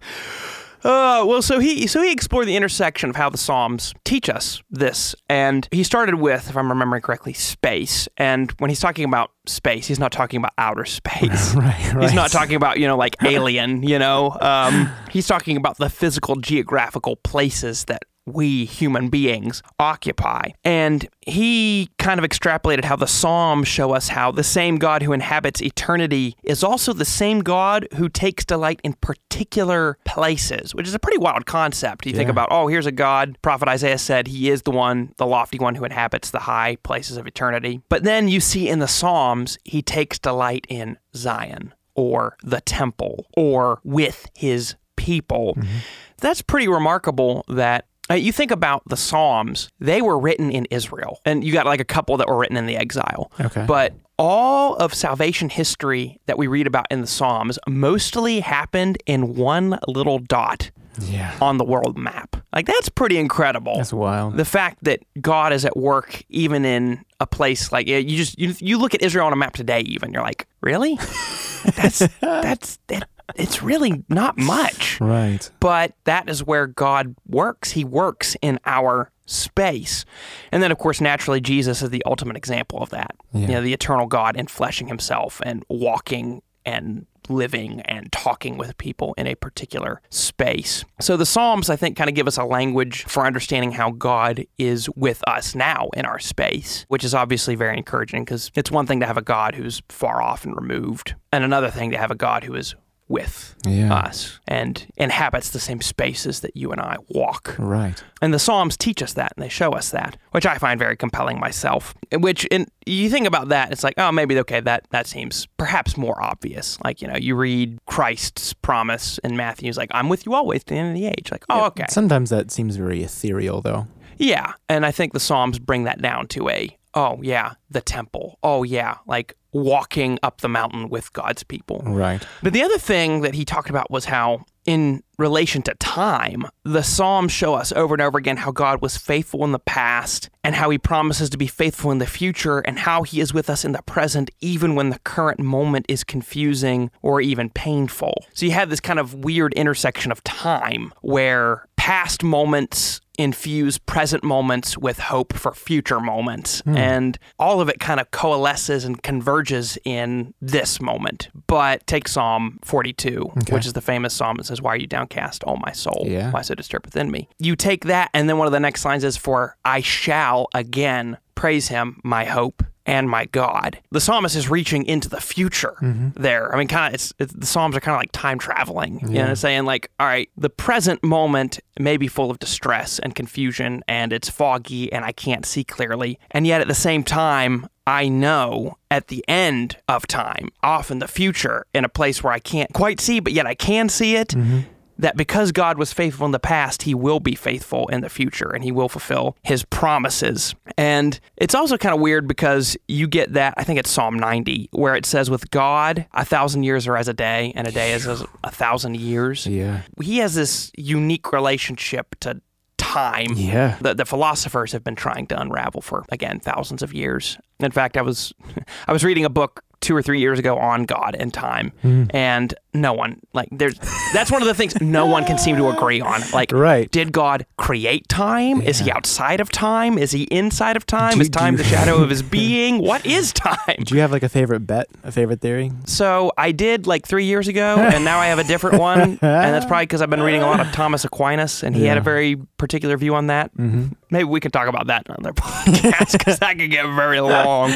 Uh, 0.86 1.25
well, 1.25 1.42
so 1.42 1.57
he 1.57 1.88
so 1.88 2.00
he 2.00 2.12
explored 2.12 2.48
the 2.48 2.56
intersection 2.56 3.10
of 3.10 3.16
how 3.16 3.27
the 3.27 3.39
Psalms 3.39 3.92
teach 4.04 4.30
us 4.30 4.62
this, 4.69 5.16
and 5.27 5.68
he 5.72 5.83
started 5.83 6.13
with, 6.13 6.48
if 6.48 6.56
I'm 6.56 6.69
remembering 6.69 7.01
correctly, 7.01 7.33
space. 7.33 8.07
And 8.18 8.51
when 8.60 8.69
he's 8.69 8.80
talking 8.80 9.04
about 9.04 9.31
space, 9.48 9.88
he's 9.88 9.98
not 9.98 10.12
talking 10.12 10.38
about 10.38 10.51
outer 10.60 10.86
space. 10.86 11.56
Right. 11.66 11.94
Right. 11.94 12.04
He's 12.04 12.13
not 12.13 12.30
talking 12.30 12.56
about, 12.56 12.80
you 12.80 12.86
know, 12.86 12.98
like 12.98 13.16
alien, 13.24 13.81
you 13.81 13.98
know. 13.98 14.38
Um, 14.39 14.92
he's 15.10 15.25
talking 15.25 15.57
about 15.57 15.77
the 15.77 15.89
physical 15.89 16.36
geographical 16.36 17.16
places 17.16 17.86
that 17.86 18.04
we 18.25 18.66
human 18.66 19.10
beings 19.10 19.62
occupy. 19.80 20.50
And 20.63 21.07
he 21.22 21.89
kind 22.00 22.19
of 22.19 22.25
extrapolated 22.25 22.86
how 22.86 22.95
the 22.95 23.07
Psalms 23.07 23.68
show 23.68 23.94
us 23.94 24.10
how 24.10 24.31
the 24.31 24.44
same 24.44 24.77
God 24.77 25.04
who 25.04 25.13
inhabits 25.13 25.62
eternity 25.62 26.36
is 26.44 26.63
also 26.63 26.94
the 26.94 27.06
same 27.06 27.42
God 27.42 27.88
who 27.95 28.10
takes 28.10 28.45
delight 28.45 28.80
in 28.83 28.94
particular 28.94 29.98
places, 30.06 30.74
which 30.74 30.88
is 30.88 30.94
a 30.94 31.00
pretty 31.00 31.18
wild 31.18 31.45
concept. 31.45 32.06
You 32.06 32.13
think 32.13 32.30
about, 32.30 32.50
oh, 32.51 32.68
here's 32.68 32.86
a 32.86 32.92
God. 32.92 33.38
Prophet 33.42 33.68
Isaiah 33.68 33.98
said 33.98 34.27
he 34.27 34.50
is 34.50 34.63
the 34.63 34.72
one, 34.72 35.13
the 35.18 35.25
lofty 35.25 35.60
one 35.60 35.75
who 35.75 35.86
inhabits 35.86 36.31
the 36.31 36.39
high 36.39 36.77
places 36.83 37.18
of 37.18 37.27
eternity. 37.27 37.81
But 37.89 38.04
then 38.04 38.27
you 38.27 38.39
see 38.39 38.68
in 38.69 38.80
the 38.80 38.88
Psalms, 38.88 39.57
he 39.63 39.81
takes 39.81 40.19
delight 40.19 40.66
in 40.69 40.98
Zion 41.16 41.74
or 41.95 42.38
the 42.44 42.62
temple 42.62 43.25
or 43.36 43.79
with 43.84 44.27
his 44.36 44.75
people. 44.96 45.55
Mm-hmm. 45.55 45.77
That's 46.20 46.41
pretty 46.41 46.67
remarkable 46.67 47.44
that 47.48 47.86
uh, 48.09 48.13
you 48.15 48.31
think 48.31 48.51
about 48.51 48.83
the 48.88 48.97
Psalms, 48.97 49.69
they 49.79 50.01
were 50.01 50.19
written 50.19 50.51
in 50.51 50.65
Israel, 50.71 51.19
and 51.25 51.43
you 51.43 51.51
got 51.53 51.65
like 51.65 51.79
a 51.79 51.85
couple 51.85 52.17
that 52.17 52.27
were 52.27 52.38
written 52.38 52.57
in 52.57 52.65
the 52.65 52.77
exile. 52.77 53.31
Okay. 53.39 53.65
But 53.67 53.93
all 54.17 54.75
of 54.75 54.93
salvation 54.93 55.50
history 55.50 56.19
that 56.27 56.38
we 56.38 56.47
read 56.47 56.67
about 56.67 56.85
in 56.89 57.01
the 57.01 57.07
Psalms 57.07 57.59
mostly 57.67 58.39
happened 58.39 58.97
in 59.05 59.35
one 59.35 59.77
little 59.88 60.19
dot 60.19 60.71
Yeah. 61.01 61.35
on 61.41 61.57
the 61.57 61.65
world 61.65 61.97
map. 61.97 62.38
Like, 62.53 62.65
that's 62.67 62.88
pretty 62.88 63.17
incredible 63.17 63.75
That's 63.75 63.91
wild. 63.91 64.38
the 64.38 64.45
fact 64.45 64.77
that 64.83 65.00
God 65.19 65.51
is 65.51 65.65
at 65.65 65.75
work 65.75 66.24
even 66.29 66.63
in 66.63 67.03
a 67.19 67.27
place 67.27 67.71
like 67.74 67.88
you 67.88 68.01
just 68.15 68.39
you, 68.39 68.53
you 68.59 68.77
look 68.77 68.93
at 68.93 69.01
Israel 69.01 69.25
on 69.27 69.33
a 69.33 69.35
map 69.35 69.53
today 69.55 69.81
even 69.81 70.13
you're 70.13 70.21
like 70.21 70.47
really 70.62 70.95
that's 71.75 72.00
that's 72.21 72.77
that, 72.88 73.09
it's 73.36 73.63
really 73.63 74.03
not 74.10 74.38
much 74.38 75.00
Right. 75.01 75.50
but 75.60 75.94
that 76.03 76.29
is 76.29 76.44
where 76.44 76.67
God 76.67 77.15
works 77.27 77.72
he 77.72 77.84
works 77.84 78.36
in 78.41 78.60
our 78.65 79.10
space 79.25 80.05
and 80.51 80.62
then 80.62 80.72
of 80.72 80.77
course 80.77 81.01
naturally 81.01 81.41
Jesus 81.41 81.82
is 81.82 81.89
the 81.89 82.03
ultimate 82.05 82.38
example 82.38 82.79
of 82.79 82.91
that 82.91 83.15
Yeah. 83.34 83.41
you 83.41 83.48
know 83.53 83.62
the 83.62 83.74
eternal 83.74 84.05
God 84.05 84.36
enfleshing 84.38 84.88
himself 84.88 85.41
and 85.46 85.63
walking 85.70 86.41
and 86.65 87.05
living 87.27 87.82
and 87.82 88.12
talking 88.12 88.55
with 88.55 88.77
people 88.77 89.15
in 89.17 89.25
a 89.25 89.34
particular 89.34 90.00
space. 90.12 90.86
So 91.01 91.17
the 91.17 91.25
Psalms, 91.25 91.72
I 91.72 91.75
think, 91.75 91.98
kind 91.98 92.08
of 92.08 92.15
give 92.15 92.27
us 92.27 92.38
a 92.38 92.44
language 92.44 93.03
for 93.05 93.25
understanding 93.25 93.72
how 93.72 93.89
God 93.89 94.46
is 94.60 94.88
with 94.96 95.24
us 95.27 95.55
now 95.55 95.89
in 95.98 96.05
our 96.05 96.20
space, 96.20 96.86
which 96.88 97.03
is 97.03 97.15
obviously 97.15 97.55
very 97.55 97.77
encouraging 97.79 98.25
because 98.25 98.51
it's 98.53 98.70
one 98.70 98.86
thing 98.86 99.00
to 99.00 99.08
have 99.08 99.17
a 99.17 99.24
God 99.24 99.55
who's 99.55 99.82
far 99.89 100.22
off 100.22 100.46
and 100.46 100.55
removed, 100.55 101.15
and 101.32 101.44
another 101.44 101.72
thing 101.72 101.89
to 101.91 101.98
have 101.98 102.12
a 102.12 102.15
God 102.15 102.44
who 102.44 102.53
is 102.53 102.75
with 103.07 103.55
Yeah. 103.67 103.93
us 103.93 104.39
and 104.47 104.88
inhabits 104.97 105.51
the 105.51 105.59
same 105.59 105.79
spaces 105.81 106.39
that 106.39 106.57
you 106.57 106.71
and 106.71 106.81
I 106.81 106.97
walk. 107.09 107.55
Right. 107.59 108.03
And 108.21 108.33
the 108.33 108.39
Psalms 108.39 108.75
teach 108.77 109.03
us 109.03 109.13
that 109.13 109.33
and 109.35 109.43
they 109.43 109.50
show 109.50 109.71
us 109.74 109.91
that, 109.91 110.17
which 110.31 110.45
I 110.45 110.57
find 110.57 110.79
very 110.79 110.97
compelling 110.97 111.39
myself. 111.39 111.93
Which, 112.12 112.45
in, 112.45 112.65
you 112.88 113.09
think 113.09 113.27
about 113.27 113.50
that, 113.50 113.71
it's 113.71 113.83
like, 113.83 113.93
oh, 113.97 114.12
maybe, 114.12 114.39
okay, 114.39 114.59
that, 114.62 114.88
that 114.89 115.05
seems 115.05 115.45
perhaps 115.57 115.97
more 115.97 116.19
obvious. 116.21 116.79
Like, 116.83 117.01
you 117.01 117.07
know, 117.07 117.15
you 117.17 117.35
read 117.35 117.77
Christ's 117.85 118.53
promise 118.53 119.19
in 119.19 119.38
Matthew's, 119.38 119.77
like, 119.77 119.89
I'm 119.93 120.09
with 120.09 120.25
you 120.25 120.33
always 120.33 120.63
to 120.63 120.74
the 120.74 120.79
end 120.79 120.89
of 120.89 120.95
the 120.95 121.07
age. 121.07 121.29
Like, 121.31 121.45
oh, 121.50 121.65
okay. 121.65 121.85
Sometimes 121.89 122.31
that 122.31 122.50
seems 122.51 122.75
very 122.75 123.03
ethereal, 123.03 123.62
though. 123.62 123.88
Yeah. 124.17 124.53
And 124.69 124.85
I 124.85 124.91
think 124.91 125.13
the 125.13 125.19
Psalms 125.19 125.59
bring 125.59 125.83
that 125.83 126.01
down 126.01 126.27
to 126.29 126.50
a, 126.50 126.75
oh 126.95 127.19
yeah, 127.21 127.53
the 127.69 127.81
temple. 127.81 128.39
Oh 128.41 128.63
yeah, 128.63 128.97
like 129.05 129.35
walking 129.51 130.19
up 130.21 130.41
the 130.41 130.49
mountain 130.49 130.89
with 130.89 131.13
God's 131.13 131.43
people. 131.43 131.81
Right. 131.85 132.25
But 132.43 132.53
the 132.53 132.63
other 132.63 132.77
thing 132.77 133.21
that 133.21 133.33
he 133.33 133.45
talked 133.45 133.69
about 133.69 133.89
was 133.89 134.03
how, 134.03 134.43
in 134.65 135.01
relation 135.17 135.61
to 135.61 135.73
time, 135.75 136.43
the 136.65 136.81
Psalms 136.81 137.31
show 137.31 137.53
us 137.53 137.71
over 137.71 137.95
and 137.95 138.01
over 138.01 138.17
again 138.17 138.35
how 138.35 138.51
God 138.51 138.81
was 138.81 138.97
faithful 138.97 139.45
in 139.45 139.53
the 139.53 139.59
past 139.59 140.29
and 140.43 140.55
how 140.55 140.69
he 140.69 140.77
promises 140.77 141.29
to 141.29 141.37
be 141.37 141.47
faithful 141.47 141.91
in 141.91 141.99
the 141.99 142.05
future 142.05 142.59
and 142.59 142.79
how 142.79 143.03
he 143.03 143.21
is 143.21 143.33
with 143.33 143.49
us 143.49 143.63
in 143.63 143.71
the 143.71 143.81
present, 143.83 144.29
even 144.41 144.75
when 144.75 144.89
the 144.89 144.99
current 144.99 145.39
moment 145.39 145.85
is 145.87 146.03
confusing 146.03 146.91
or 147.01 147.21
even 147.21 147.49
painful. 147.49 148.25
So 148.33 148.45
you 148.45 148.51
have 148.51 148.69
this 148.69 148.81
kind 148.81 148.99
of 148.99 149.13
weird 149.13 149.53
intersection 149.53 150.11
of 150.11 150.21
time 150.25 150.93
where 151.01 151.65
past 151.77 152.23
moments 152.23 152.99
infuse 153.17 153.77
present 153.77 154.24
moments 154.24 154.77
with 154.77 155.00
hope 155.00 155.34
for 155.34 155.53
future 155.53 156.00
moments. 156.00 156.62
Hmm. 156.62 156.77
And 156.77 157.19
all 157.39 157.62
of 157.62 157.69
it 157.69 157.79
kind 157.79 158.00
of 158.00 158.12
coalesces 158.12 158.86
and 158.86 159.01
converges 159.01 159.77
in 159.86 160.34
this 160.41 160.81
moment. 160.81 161.29
But 161.48 161.86
take 161.88 162.07
Psalm 162.07 162.60
42, 162.63 163.31
which 163.50 163.65
is 163.65 163.74
the 163.74 163.81
famous 163.81 164.13
psalm 164.13 164.38
that 164.38 164.45
says, 164.45 164.62
Why 164.62 164.74
are 164.74 164.77
you 164.77 164.88
downcast, 164.88 165.43
O 165.48 165.55
my 165.57 165.72
soul? 165.72 166.03
Yeah. 166.05 166.31
Why 166.31 166.41
so 166.41 166.55
disturbed 166.55 166.86
within 166.86 167.12
me? 167.12 167.27
You 167.39 167.55
take 167.55 167.86
that, 167.86 168.10
and 168.13 168.29
then 168.29 168.38
one 168.38 168.48
of 168.48 168.53
the 168.53 168.60
next 168.60 168.86
lines 168.86 169.03
is, 169.03 169.17
For 169.17 169.57
I 169.65 169.81
shall 169.81 170.48
again 170.53 171.17
praise 171.36 171.67
him, 171.67 172.00
my 172.03 172.25
hope 172.25 172.63
and 172.86 173.10
my 173.10 173.25
God. 173.25 173.80
The 173.92 174.01
psalmist 174.01 174.36
is 174.36 174.50
reaching 174.50 174.86
into 174.86 175.10
the 175.10 175.22
future 175.22 175.75
mm-hmm. 175.82 176.10
there. 176.22 176.54
I 176.54 176.58
mean, 176.58 176.68
kind 176.68 176.88
of, 176.88 176.94
it's, 176.96 177.13
it's 177.20 177.34
the 177.34 177.46
psalms 177.46 177.75
are 177.75 177.80
kind 177.80 177.96
of 177.96 178.01
like 178.01 178.12
time 178.12 178.39
traveling. 178.39 179.00
You 179.08 179.24
know, 179.24 179.34
saying 179.34 179.65
like, 179.65 179.89
all 180.00 180.08
right, 180.08 180.30
the 180.38 180.50
present 180.50 181.04
moment 181.04 181.60
may 181.80 181.98
be 181.98 182.08
full 182.08 182.32
of 182.32 182.39
distress 182.39 183.00
and 183.00 183.15
confusion, 183.15 183.84
and 183.88 184.13
it's 184.13 184.30
foggy, 184.30 184.92
and 184.92 185.04
I 185.04 185.12
can't 185.12 185.46
see 185.46 185.63
clearly, 185.63 186.20
and 186.32 186.46
yet 186.46 186.62
at 186.62 186.68
the 186.68 186.75
same 186.75 187.04
time. 187.04 187.68
I 187.88 188.08
know 188.08 188.80
at 188.89 189.10
the 189.10 189.24
end 189.27 189.77
of 189.88 190.08
time, 190.08 190.50
off 190.63 190.89
in 190.89 190.98
the 190.98 191.08
future, 191.08 191.68
in 191.72 191.86
a 191.86 191.88
place 191.89 192.24
where 192.24 192.34
I 192.34 192.39
can't 192.39 192.74
quite 192.74 193.00
see, 193.00 193.20
but 193.20 193.32
yet 193.32 193.46
I 193.46 193.54
can 193.54 193.89
see 193.89 194.15
it, 194.15 194.30
mm-hmm. 194.30 194.62
That 194.97 195.17
because 195.17 195.51
God 195.51 195.77
was 195.77 195.91
faithful 195.93 196.25
in 196.25 196.31
the 196.31 196.39
past, 196.39 196.83
he 196.83 196.93
will 196.95 197.19
be 197.19 197.35
faithful 197.35 197.87
in 197.89 198.01
the 198.01 198.09
future 198.09 198.49
and 198.49 198.63
he 198.63 198.71
will 198.71 198.89
fulfill 198.89 199.35
his 199.43 199.63
promises. 199.65 200.55
And 200.77 201.19
it's 201.37 201.53
also 201.55 201.77
kind 201.77 201.93
of 201.93 202.01
weird 202.01 202.27
because 202.27 202.77
you 202.87 203.07
get 203.07 203.33
that, 203.33 203.53
I 203.57 203.63
think 203.63 203.79
it's 203.79 203.89
Psalm 203.89 204.17
90, 204.17 204.69
where 204.71 204.95
it 204.95 205.05
says, 205.05 205.29
With 205.29 205.51
God, 205.51 206.05
a 206.13 206.23
thousand 206.25 206.63
years 206.63 206.87
are 206.87 206.97
as 206.97 207.07
a 207.07 207.13
day, 207.13 207.51
and 207.55 207.67
a 207.67 207.71
day 207.71 207.93
is 207.93 208.07
as 208.07 208.23
a 208.43 208.51
thousand 208.51 208.95
years. 208.97 209.45
Yeah. 209.45 209.81
He 210.01 210.19
has 210.19 210.33
this 210.35 210.71
unique 210.77 211.31
relationship 211.33 212.15
to 212.21 212.41
time 212.77 213.33
Yeah. 213.35 213.77
that 213.81 213.97
the 213.97 214.05
philosophers 214.05 214.71
have 214.71 214.83
been 214.83 214.95
trying 214.95 215.27
to 215.27 215.39
unravel 215.39 215.81
for 215.81 216.05
again 216.09 216.39
thousands 216.39 216.81
of 216.83 216.93
years. 216.93 217.37
In 217.59 217.71
fact, 217.71 217.97
I 217.97 218.01
was 218.01 218.33
I 218.87 218.93
was 218.93 219.03
reading 219.03 219.25
a 219.25 219.29
book 219.29 219.63
two 219.82 219.96
or 219.96 220.01
three 220.01 220.20
years 220.20 220.39
ago 220.39 220.58
on 220.58 220.84
God 220.86 221.15
and 221.20 221.34
time, 221.34 221.72
and 222.12 222.53
no 222.74 222.91
one 222.94 223.20
like 223.34 223.48
there's 223.51 223.77
that's 224.13 224.29
one 224.32 224.41
of 224.41 224.48
the 224.48 224.53
things 224.53 224.79
no 224.82 225.05
one 225.05 225.24
can 225.25 225.38
seem 225.38 225.55
to 225.58 225.70
agree 225.70 226.01
on. 226.01 226.22
Like, 226.34 226.51
Right. 226.51 226.89
did 226.91 227.12
God 227.13 227.46
create 227.58 228.08
time? 228.10 228.62
Is 228.62 228.79
he 228.79 228.91
outside 228.91 229.39
of 229.39 229.50
time? 229.51 229.98
Is 229.98 230.12
he 230.12 230.24
inside 230.24 230.75
of 230.75 230.86
time? 230.86 231.15
Do- 231.15 231.22
is 231.22 231.29
time 231.29 231.55
do- 231.55 231.63
the 231.63 231.70
shadow 231.70 232.01
of 232.03 232.10
his 232.10 232.22
being? 232.22 232.79
What 232.79 233.05
is 233.05 233.32
time? 233.34 233.55
Do 233.84 233.96
you 233.96 234.01
have 234.01 234.12
like 234.12 234.24
a 234.24 234.29
favorite 234.29 234.62
bet, 234.67 234.88
a 235.03 235.12
favorite 235.12 235.39
theory? 235.41 235.72
So 235.86 236.32
I 236.38 236.51
did 236.51 236.86
like 236.88 237.05
three 237.08 237.25
years 237.25 237.48
ago, 237.48 237.77
and 237.79 238.03
now 238.03 238.20
I 238.20 238.27
have 238.27 238.39
a 238.39 238.44
different 238.44 238.79
one, 238.79 239.01
and 239.01 239.20
that's 239.22 239.65
probably 239.65 239.86
because 239.86 240.01
I've 240.01 240.10
been 240.10 240.22
reading 240.24 240.41
a 240.41 240.48
lot 240.48 240.60
of 240.60 240.72
Thomas 240.74 241.05
Aquinas, 241.05 241.63
and 241.63 241.75
he 241.75 241.86
had 241.86 241.98
a 241.98 242.01
very 242.01 242.36
particular 242.58 242.98
view 242.98 243.15
on 243.15 243.27
that. 243.27 243.55
Mm-hmm. 243.55 243.88
Maybe 244.10 244.24
we 244.25 244.39
could 244.39 244.51
talk 244.53 244.67
about 244.67 244.88
that 244.88 245.10
on 245.10 245.15
another 245.20 245.34
podcast 245.41 246.12
because 246.17 246.39
that 246.39 246.58
could 246.58 246.72
get 246.72 246.86
very 246.96 247.20
long. 247.22 247.72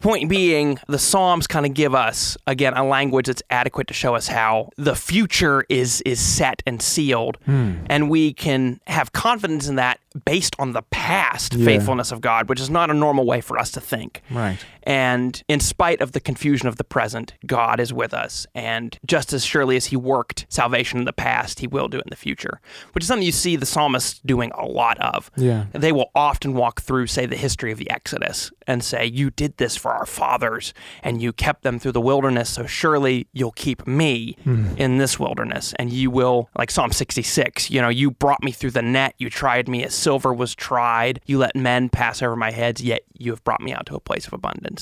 Point 0.00 0.28
being, 0.28 0.78
the 0.88 0.98
Psalms 0.98 1.46
kind 1.46 1.66
of 1.66 1.74
give 1.74 1.94
us 1.94 2.36
again 2.46 2.74
a 2.74 2.84
language 2.86 3.26
that's 3.26 3.42
adequate 3.50 3.86
to 3.88 3.94
show 3.94 4.14
us 4.14 4.28
how 4.28 4.70
the 4.76 4.94
future 4.94 5.64
is 5.68 6.00
is 6.02 6.20
set 6.20 6.62
and 6.66 6.80
sealed, 6.82 7.38
hmm. 7.44 7.74
and 7.86 8.08
we 8.10 8.32
can 8.32 8.80
have 8.86 9.12
confidence 9.12 9.68
in 9.68 9.76
that 9.76 9.98
based 10.24 10.56
on 10.58 10.72
the 10.72 10.82
past 10.90 11.54
Yeah. 11.54 11.64
faithfulness 11.64 12.10
of 12.12 12.20
God, 12.20 12.48
which 12.48 12.60
is 12.60 12.70
not 12.70 12.90
a 12.90 12.94
normal 12.94 13.24
way 13.26 13.40
for 13.40 13.58
us 13.58 13.70
to 13.72 13.80
think. 13.80 14.22
Right. 14.30 14.58
And 14.88 15.42
in 15.48 15.60
spite 15.60 16.00
of 16.00 16.12
the 16.12 16.20
confusion 16.20 16.66
of 16.66 16.76
the 16.76 16.82
present, 16.82 17.34
God 17.44 17.78
is 17.78 17.92
with 17.92 18.14
us. 18.14 18.46
And 18.54 18.98
just 19.04 19.34
as 19.34 19.44
surely 19.44 19.76
as 19.76 19.86
He 19.86 19.96
worked 19.96 20.46
salvation 20.48 20.98
in 20.98 21.04
the 21.04 21.12
past, 21.12 21.60
He 21.60 21.66
will 21.66 21.88
do 21.88 21.98
it 21.98 22.06
in 22.06 22.10
the 22.10 22.16
future, 22.16 22.58
which 22.92 23.04
is 23.04 23.08
something 23.08 23.26
you 23.26 23.30
see 23.30 23.54
the 23.54 23.66
psalmists 23.66 24.18
doing 24.20 24.50
a 24.54 24.64
lot 24.64 24.98
of. 24.98 25.30
Yeah. 25.36 25.66
They 25.72 25.92
will 25.92 26.10
often 26.14 26.54
walk 26.54 26.80
through, 26.80 27.08
say, 27.08 27.26
the 27.26 27.36
history 27.36 27.70
of 27.70 27.76
the 27.76 27.90
Exodus 27.90 28.50
and 28.66 28.82
say, 28.82 29.04
You 29.04 29.28
did 29.30 29.58
this 29.58 29.76
for 29.76 29.92
our 29.92 30.06
fathers, 30.06 30.72
and 31.02 31.20
you 31.20 31.34
kept 31.34 31.64
them 31.64 31.78
through 31.78 31.92
the 31.92 32.00
wilderness, 32.00 32.48
so 32.48 32.64
surely 32.64 33.26
you'll 33.34 33.52
keep 33.52 33.86
me 33.86 34.36
hmm. 34.44 34.68
in 34.78 34.96
this 34.96 35.18
wilderness. 35.20 35.74
And 35.78 35.92
you 35.92 36.10
will, 36.10 36.48
like 36.56 36.70
Psalm 36.70 36.92
66, 36.92 37.70
you 37.70 37.82
know, 37.82 37.90
you 37.90 38.10
brought 38.10 38.42
me 38.42 38.52
through 38.52 38.70
the 38.70 38.82
net, 38.82 39.14
you 39.18 39.28
tried 39.28 39.68
me 39.68 39.84
as 39.84 39.94
silver 39.94 40.32
was 40.32 40.54
tried, 40.54 41.20
you 41.26 41.36
let 41.36 41.54
men 41.54 41.90
pass 41.90 42.22
over 42.22 42.36
my 42.36 42.52
heads, 42.52 42.80
yet 42.80 43.02
you 43.18 43.32
have 43.32 43.44
brought 43.44 43.60
me 43.60 43.74
out 43.74 43.84
to 43.86 43.94
a 43.94 44.00
place 44.00 44.26
of 44.26 44.32
abundance. 44.32 44.77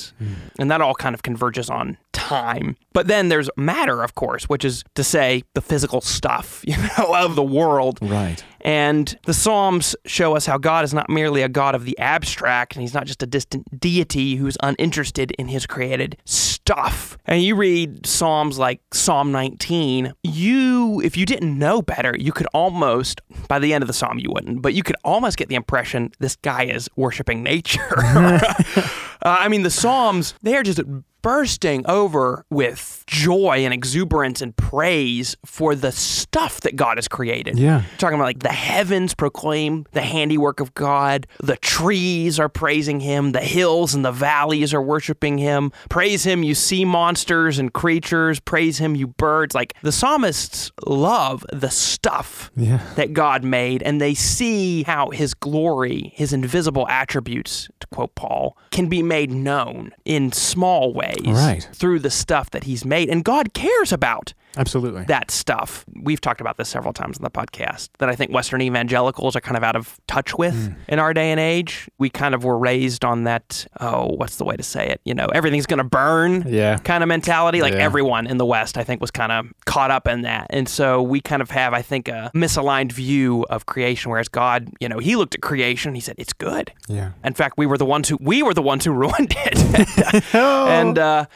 And 0.59 0.71
that 0.71 0.81
all 0.81 0.95
kind 0.95 1.15
of 1.15 1.23
converges 1.23 1.71
on 1.71 1.99
time. 2.13 2.77
But 2.93 3.07
then 3.07 3.29
there's 3.29 3.49
matter, 3.57 4.03
of 4.03 4.15
course, 4.15 4.45
which 4.45 4.65
is 4.65 4.83
to 4.95 5.05
say 5.05 5.43
the 5.55 5.61
physical 5.61 6.01
stuff, 6.01 6.63
you 6.67 6.77
know, 6.77 7.15
of 7.15 7.37
the 7.37 7.43
world. 7.43 7.99
Right. 8.03 8.43
And 8.63 9.17
the 9.27 9.35
Psalms 9.35 9.95
show 10.07 10.35
us 10.35 10.47
how 10.47 10.59
God 10.59 10.85
is 10.85 10.93
not 10.93 11.09
merely 11.09 11.43
a 11.43 11.49
God 11.49 11.75
of 11.75 11.85
the 11.85 11.97
abstract, 11.99 12.75
and 12.75 12.83
He's 12.83 12.95
not 12.95 13.07
just 13.07 13.23
a 13.23 13.27
distant 13.27 13.79
deity 13.79 14.37
who's 14.37 14.57
uninterested 14.63 15.31
in 15.39 15.47
His 15.49 15.67
created 15.67 16.17
stuff. 16.25 17.17
And 17.27 17.43
you 17.43 17.55
read 17.55 18.07
Psalms 18.07 18.59
like 18.59 18.81
Psalm 18.93 19.31
19, 19.31 20.13
you, 20.25 21.01
if 21.05 21.17
you 21.17 21.27
didn't 21.27 21.57
know 21.57 21.81
better, 21.81 22.17
you 22.19 22.33
could 22.33 22.49
almost, 22.53 23.21
by 23.47 23.61
the 23.61 23.73
end 23.73 23.83
of 23.83 23.89
the 23.89 23.95
Psalm, 23.95 24.19
you 24.19 24.31
wouldn't, 24.33 24.63
but 24.63 24.75
you 24.75 24.83
could 24.83 24.97
almost 25.05 25.37
get 25.37 25.49
the 25.49 25.55
impression 25.55 26.11
this 26.19 26.35
guy 26.35 26.65
is 26.65 26.89
worshiping 26.97 27.45
nature. 27.45 27.81
uh, 29.27 29.37
I 29.41 29.49
mean, 29.49 29.63
the 29.63 29.71
Psalms, 29.71 30.35
they 30.43 30.55
are 30.55 30.63
just 30.63 30.81
bursting 31.27 31.85
over 31.87 32.45
with 32.51 33.03
joy 33.09 33.65
and 33.65 33.75
exuberance 33.75 34.41
and 34.41 34.57
praise 34.57 35.37
for 35.45 35.75
the 35.75 35.91
stuff 35.91 36.61
that 36.61 36.77
God 36.77 36.99
has 36.99 37.09
created. 37.09 37.59
Yeah. 37.59 37.83
Talking 37.99 38.15
about 38.15 38.27
like 38.27 38.39
the 38.39 38.49
heavens 38.51 39.13
proclaim 39.13 39.87
the 39.91 40.03
handiwork 40.03 40.61
of 40.61 40.73
God, 40.75 41.27
the 41.43 41.57
trees 41.57 42.39
are 42.39 42.49
praising 42.49 43.01
him, 43.01 43.33
the 43.33 43.41
hills 43.41 43.93
and 43.93 44.05
the 44.05 44.13
valleys 44.13 44.73
are 44.73 44.81
worshiping 44.81 45.37
him. 45.37 45.73
Praise 45.91 46.23
him, 46.23 46.45
you 46.45 46.55
sea 46.55 46.85
monsters 46.85 47.59
and 47.59 47.73
creatures, 47.73 48.39
praise 48.39 48.79
him, 48.79 48.95
you 48.95 49.09
birds. 49.09 49.53
Like 49.53 49.75
the 49.83 49.91
psalmists 49.91 50.71
love 50.87 51.45
the 51.53 51.71
stuff 51.71 52.53
Yeah. 52.55 52.79
that 52.95 53.13
God 53.15 53.43
made, 53.43 53.83
and 53.83 54.01
they 54.01 54.15
see 54.15 54.85
how 54.85 55.11
his 55.11 55.35
glory, 55.35 56.13
his 56.15 56.33
invisible 56.33 56.87
attributes, 56.89 57.69
to 57.81 57.87
quote 57.89 58.15
Paul, 58.15 58.57
can 58.71 58.89
be 58.89 59.03
made 59.03 59.33
known 59.33 59.91
in 60.05 60.31
small 60.31 60.93
ways 60.95 61.16
Right. 61.25 61.69
through 61.73 62.01
the 62.01 62.11
stuff 62.11 62.51
that 62.51 62.65
he's 62.65 62.85
made. 62.85 63.09
And 63.09 63.25
God 63.25 63.55
cares 63.55 63.93
about 63.93 64.35
Absolutely. 64.57 65.05
that 65.05 65.31
stuff. 65.31 65.85
We've 66.03 66.21
talked 66.21 66.41
about 66.41 66.57
this 66.57 66.69
several 66.69 66.93
times 66.93 67.19
on 67.19 67.25
the 67.25 67.31
podcast 67.31 67.91
that 67.99 68.09
I 68.09 68.15
think 68.15 68.33
Western 68.33 68.61
evangelicals 68.63 69.37
are 69.37 69.41
kind 69.41 69.57
of 69.57 69.63
out 69.63 69.77
of 69.77 69.99
touch 70.07 70.37
with 70.37 70.55
Hmm. 70.55 70.75
in 70.89 70.99
our 70.99 71.13
day 71.15 71.31
and 71.31 71.39
age. 71.41 71.89
We 71.99 72.11
kind 72.11 72.35
of 72.35 72.45
were 72.45 72.59
raised 72.59 73.05
on 73.05 73.25
that, 73.25 73.67
oh, 73.81 74.07
what's 74.17 74.37
the 74.37 74.45
way 74.45 74.57
to 74.57 74.63
say 74.63 74.87
it? 74.89 75.01
You 75.05 75.15
know, 75.15 75.27
everything's 75.27 75.67
going 75.67 75.79
to 75.79 75.85
burn 75.85 76.45
Yeah. 76.47 76.77
kind 76.79 77.03
of 77.03 77.09
mentality. 77.09 77.61
Like 77.63 77.75
Yeah. 77.75 77.81
everyone 77.81 78.27
in 78.27 78.37
the 78.39 78.47
West, 78.47 78.77
I 78.79 78.85
think, 78.85 79.01
was 79.01 79.11
kind 79.11 79.33
of 79.33 79.47
caught 79.65 79.91
up 79.91 80.09
in 80.09 80.23
that. 80.23 80.47
And 80.51 80.69
so 80.69 81.03
we 81.03 81.21
kind 81.21 81.43
of 81.43 81.51
have, 81.51 81.75
I 81.75 81.83
think, 81.83 82.09
a 82.09 82.31
misaligned 82.35 82.93
view 82.93 83.45
of 83.51 83.67
creation, 83.67 84.11
whereas 84.11 84.29
God, 84.29 84.69
you 84.81 84.89
know, 84.89 84.99
he 84.99 85.17
looked 85.17 85.35
at 85.35 85.43
creation, 85.43 85.95
he 85.95 86.01
said, 86.01 86.15
it's 86.19 86.33
good. 86.33 86.73
Yeah. 86.89 87.11
In 87.25 87.35
fact, 87.35 87.55
we 87.59 87.67
were 87.67 87.79
the 87.79 87.85
ones 87.85 88.09
who 88.09 88.17
we 88.21 88.43
were 88.43 88.55
the 88.55 88.63
ones 88.63 88.85
who 88.85 88.93
ruined 89.05 89.35
it. 89.45 90.25
and 90.35 90.99
uh, 90.99 91.27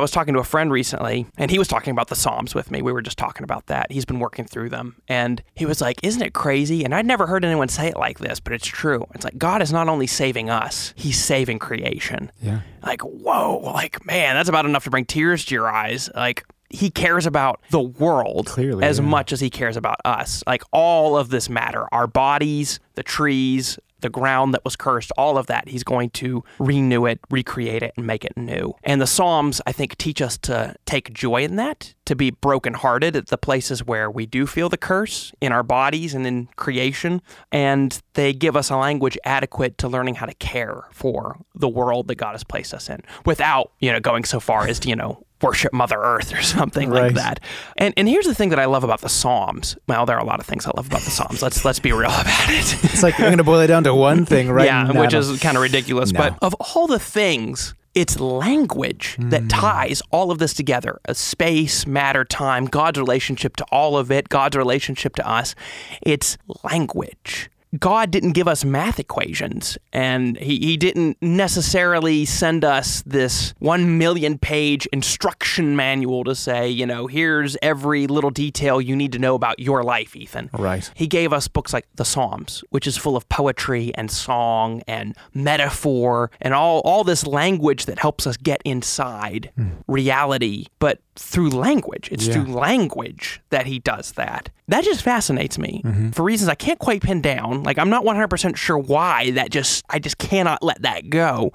I 0.00 0.02
was 0.02 0.10
talking 0.10 0.32
to 0.32 0.40
a 0.40 0.44
friend 0.44 0.72
recently, 0.72 1.26
and 1.36 1.50
he 1.50 1.58
was 1.58 1.68
talking 1.68 1.90
about 1.90 2.08
the 2.08 2.16
Psalms 2.16 2.54
with 2.54 2.70
me. 2.70 2.80
We 2.80 2.90
were 2.90 3.02
just 3.02 3.18
talking 3.18 3.44
about 3.44 3.66
that. 3.66 3.92
He's 3.92 4.06
been 4.06 4.18
working 4.18 4.46
through 4.46 4.70
them, 4.70 4.96
and 5.08 5.42
he 5.54 5.66
was 5.66 5.82
like, 5.82 6.00
"Isn't 6.02 6.22
it 6.22 6.32
crazy?" 6.32 6.84
And 6.84 6.94
I'd 6.94 7.04
never 7.04 7.26
heard 7.26 7.44
anyone 7.44 7.68
say 7.68 7.88
it 7.88 7.98
like 7.98 8.18
this, 8.18 8.40
but 8.40 8.54
it's 8.54 8.66
true. 8.66 9.06
It's 9.14 9.24
like 9.24 9.36
God 9.36 9.60
is 9.60 9.72
not 9.72 9.90
only 9.90 10.06
saving 10.06 10.48
us; 10.48 10.94
He's 10.96 11.22
saving 11.22 11.58
creation. 11.58 12.32
Yeah. 12.40 12.60
Like, 12.82 13.02
whoa, 13.02 13.58
like 13.58 14.06
man, 14.06 14.36
that's 14.36 14.48
about 14.48 14.64
enough 14.64 14.84
to 14.84 14.90
bring 14.90 15.04
tears 15.04 15.44
to 15.44 15.54
your 15.54 15.68
eyes. 15.68 16.08
Like. 16.14 16.44
He 16.72 16.88
cares 16.88 17.26
about 17.26 17.60
the 17.70 17.80
world 17.80 18.46
Clearly, 18.46 18.84
as 18.84 19.00
yeah. 19.00 19.04
much 19.04 19.32
as 19.32 19.40
he 19.40 19.50
cares 19.50 19.76
about 19.76 19.96
us. 20.04 20.44
Like 20.46 20.62
all 20.70 21.16
of 21.16 21.28
this 21.28 21.48
matter, 21.50 21.88
our 21.90 22.06
bodies, 22.06 22.78
the 22.94 23.02
trees, 23.02 23.76
the 24.00 24.10
ground 24.10 24.54
that 24.54 24.64
was 24.64 24.76
cursed, 24.76 25.12
all 25.16 25.38
of 25.38 25.46
that. 25.46 25.68
He's 25.68 25.84
going 25.84 26.10
to 26.10 26.44
renew 26.58 27.06
it, 27.06 27.20
recreate 27.30 27.82
it, 27.82 27.92
and 27.96 28.06
make 28.06 28.24
it 28.24 28.36
new. 28.36 28.74
And 28.82 29.00
the 29.00 29.06
Psalms, 29.06 29.60
I 29.66 29.72
think, 29.72 29.96
teach 29.98 30.20
us 30.22 30.38
to 30.38 30.74
take 30.86 31.12
joy 31.12 31.42
in 31.42 31.56
that, 31.56 31.94
to 32.06 32.16
be 32.16 32.30
brokenhearted 32.30 33.16
at 33.16 33.28
the 33.28 33.38
places 33.38 33.84
where 33.84 34.10
we 34.10 34.26
do 34.26 34.46
feel 34.46 34.68
the 34.68 34.76
curse 34.76 35.32
in 35.40 35.52
our 35.52 35.62
bodies 35.62 36.14
and 36.14 36.26
in 36.26 36.48
creation. 36.56 37.22
And 37.52 38.00
they 38.14 38.32
give 38.32 38.56
us 38.56 38.70
a 38.70 38.76
language 38.76 39.18
adequate 39.24 39.78
to 39.78 39.88
learning 39.88 40.16
how 40.16 40.26
to 40.26 40.34
care 40.34 40.84
for 40.90 41.38
the 41.54 41.68
world 41.68 42.08
that 42.08 42.16
God 42.16 42.32
has 42.32 42.44
placed 42.44 42.74
us 42.74 42.88
in 42.88 43.00
without, 43.24 43.72
you 43.80 43.92
know, 43.92 44.00
going 44.00 44.24
so 44.24 44.40
far 44.40 44.66
as 44.66 44.80
to, 44.80 44.88
you 44.88 44.96
know, 44.96 45.24
worship 45.42 45.72
Mother 45.72 45.98
Earth 45.98 46.32
or 46.32 46.42
something 46.56 46.90
Right. 46.90 47.04
like 47.04 47.14
that. 47.14 47.40
And 47.76 47.94
and 47.96 48.08
here's 48.08 48.26
the 48.26 48.34
thing 48.34 48.50
that 48.50 48.58
I 48.58 48.66
love 48.66 48.84
about 48.84 49.00
the 49.00 49.08
Psalms. 49.08 49.76
Well, 49.88 50.06
there 50.06 50.16
are 50.16 50.22
a 50.22 50.26
lot 50.26 50.40
of 50.40 50.46
things 50.46 50.66
I 50.66 50.70
love 50.76 50.86
about 50.86 51.02
the 51.02 51.10
Psalms. 51.10 51.42
Let's 51.42 51.64
let's 51.64 51.78
be 51.78 51.92
real 51.92 52.10
about 52.10 52.50
it. 52.50 52.84
It's 52.84 53.02
like 53.02 53.14
I'm 53.18 53.26
going 53.26 53.38
to 53.38 53.44
boil 53.44 53.60
it 53.60 53.68
down 53.68 53.84
to 53.84 53.94
one 53.94 54.24
thing, 54.24 54.50
right? 54.50 54.66
yeah, 54.66 54.84
No, 54.92 55.00
which 55.00 55.14
is 55.14 55.38
kind 55.40 55.56
of 55.56 55.62
ridiculous. 55.62 56.12
No. 56.12 56.18
But 56.18 56.38
of 56.42 56.54
all 56.54 56.86
the 56.86 56.98
things, 56.98 57.74
it's 57.94 58.20
language 58.20 59.16
that 59.18 59.42
mm. 59.42 59.48
ties 59.50 60.00
all 60.12 60.30
of 60.30 60.38
this 60.38 60.54
together 60.54 61.00
a 61.06 61.14
space, 61.14 61.86
matter, 61.86 62.24
time, 62.24 62.66
God's 62.66 62.98
relationship 63.00 63.56
to 63.56 63.64
all 63.72 63.96
of 63.96 64.12
it, 64.12 64.28
God's 64.28 64.56
relationship 64.56 65.16
to 65.16 65.28
us. 65.28 65.54
It's 66.02 66.38
language. 66.62 67.50
God 67.78 68.10
didn't 68.10 68.32
give 68.32 68.48
us 68.48 68.64
math 68.64 68.98
equations, 68.98 69.78
and 69.92 70.36
he, 70.38 70.58
he 70.58 70.76
didn't 70.76 71.16
necessarily 71.20 72.24
send 72.24 72.64
us 72.64 73.02
this 73.02 73.54
one 73.58 73.96
million 73.96 74.38
page 74.38 74.86
instruction 74.86 75.76
manual 75.76 76.24
to 76.24 76.34
say, 76.34 76.68
you 76.68 76.84
know, 76.84 77.06
here's 77.06 77.56
every 77.62 78.08
little 78.08 78.30
detail 78.30 78.80
you 78.80 78.96
need 78.96 79.12
to 79.12 79.20
know 79.20 79.36
about 79.36 79.60
your 79.60 79.84
life, 79.84 80.16
Ethan. 80.16 80.50
Right. 80.52 80.90
He 80.94 81.06
gave 81.06 81.32
us 81.32 81.46
books 81.46 81.72
like 81.72 81.86
the 81.94 82.04
Psalms, 82.04 82.64
which 82.70 82.88
is 82.88 82.96
full 82.96 83.16
of 83.16 83.28
poetry 83.28 83.92
and 83.94 84.10
song 84.10 84.82
and 84.88 85.16
metaphor 85.32 86.32
and 86.40 86.52
all, 86.54 86.80
all 86.80 87.04
this 87.04 87.24
language 87.24 87.86
that 87.86 88.00
helps 88.00 88.26
us 88.26 88.36
get 88.36 88.60
inside 88.64 89.52
hmm. 89.54 89.70
reality, 89.86 90.66
but 90.80 91.00
through 91.20 91.50
language. 91.50 92.08
It's 92.10 92.26
Yeah. 92.26 92.34
through 92.34 92.54
language 92.54 93.40
that 93.50 93.66
he 93.66 93.78
does 93.78 94.12
that. 94.12 94.48
That 94.68 94.84
just 94.84 95.02
fascinates 95.02 95.58
me 95.58 95.82
mm-hmm. 95.84 96.10
for 96.10 96.22
reasons 96.22 96.48
I 96.48 96.54
can't 96.54 96.78
quite 96.78 97.02
pin 97.02 97.20
down. 97.20 97.62
Like 97.62 97.78
I'm 97.78 97.90
not 97.90 98.04
100% 98.04 98.56
sure 98.56 98.78
why 98.78 99.30
that 99.32 99.50
just 99.50 99.84
I 99.90 99.98
just 99.98 100.18
cannot 100.18 100.62
let 100.62 100.82
that 100.82 101.10
go. 101.10 101.52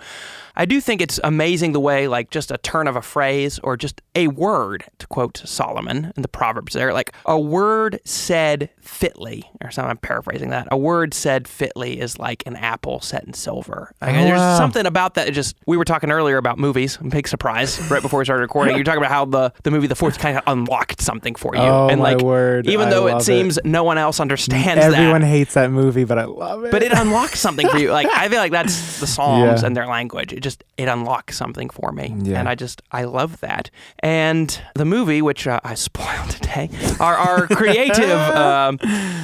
I 0.58 0.66
do 0.66 0.80
think 0.82 1.02
it's 1.02 1.20
amazing 1.24 1.74
the 1.74 1.80
way 1.80 2.08
like 2.08 2.30
just 2.30 2.52
a 2.52 2.58
turn 2.58 2.88
of 2.88 2.96
a 2.96 3.02
phrase 3.02 3.60
or 3.60 3.76
just 3.78 4.02
a 4.16 4.28
word 4.30 4.86
to 5.00 5.08
quote 5.08 5.42
Solomon 5.46 6.14
in 6.16 6.22
the 6.22 6.28
Proverbs 6.28 6.74
there 6.74 6.94
like 6.94 7.12
a 7.26 7.40
word 7.40 8.00
said 8.06 8.70
fitly 8.80 9.50
or 9.64 9.72
something 9.72 9.90
I'm 9.92 9.98
paraphrasing 9.98 10.50
that. 10.52 10.68
A 10.72 10.78
word 10.78 11.14
said 11.14 11.48
fitly 11.48 12.00
is 12.00 12.18
like 12.20 12.44
an 12.46 12.56
apple 12.56 13.00
set 13.02 13.24
in 13.26 13.34
silver. 13.34 13.92
Like, 14.02 14.12
Oh, 14.16 14.24
there's 14.24 14.38
wow. 14.40 14.58
something 14.58 14.86
about 14.86 15.16
that 15.16 15.32
just 15.34 15.56
we 15.68 15.76
were 15.78 15.86
talking 15.86 16.12
earlier 16.12 16.38
about 16.38 16.58
movies. 16.58 16.98
Big 16.98 17.28
surprise 17.28 17.80
right 17.92 18.02
before 18.02 18.20
we 18.20 18.26
started 18.26 18.42
recording. 18.42 18.76
You're 18.76 18.84
talking 18.86 19.00
about 19.00 19.12
how 19.12 19.26
the 19.26 19.52
the 19.64 19.72
movie 19.72 19.88
The 19.88 19.96
Fourth 19.96 20.20
kind 20.20 20.38
of 20.38 20.44
unlocked 20.48 21.02
something 21.02 21.36
for 21.36 21.56
you 21.56 21.62
Oh, 21.62 21.90
and 21.90 22.00
my 22.02 22.14
like 22.14 22.24
word. 22.24 22.68
even 22.68 22.88
I 22.88 22.92
though 22.92 23.08
it 23.08 23.12
love 23.14 23.22
it. 23.22 23.26
seems 23.26 23.60
no 23.66 23.84
one 23.84 23.98
else 23.98 24.20
understands 24.20 24.66
that 24.86 24.94
Everyone 24.94 25.22
that 25.22 25.28
hates 25.28 25.54
that 25.56 25.72
movie, 25.72 26.04
but 26.06 26.18
I 26.18 26.26
love 26.26 26.64
it. 26.66 26.72
but 26.72 26.84
it 26.84 26.92
unlocks 26.94 27.40
something 27.40 27.68
for 27.68 27.78
you. 27.78 27.92
Like 27.92 28.08
I 28.14 28.30
feel 28.30 28.40
like 28.40 28.52
that's 28.52 29.00
the 29.00 29.08
Psalms 29.16 29.62
Yeah. 29.62 29.68
and 29.68 29.76
their 29.76 29.88
language. 29.88 30.32
It 30.34 30.42
just 30.46 30.64
it 30.78 30.88
unlocks 30.88 31.36
something 31.38 31.70
for 31.70 31.92
me, 31.92 32.08
Yeah. 32.30 32.40
and 32.40 32.48
I 32.48 32.56
just 32.56 32.82
I 32.92 33.04
love 33.06 33.40
that. 33.42 33.70
And 34.00 34.48
the 34.76 34.86
movie, 34.86 35.22
which 35.22 35.48
uh, 35.48 35.60
I 35.64 35.74
spoiled 35.90 36.30
today, 36.30 36.70
our 37.00 37.16
our 37.28 37.48
creative 37.48 38.20
um, 38.46 38.78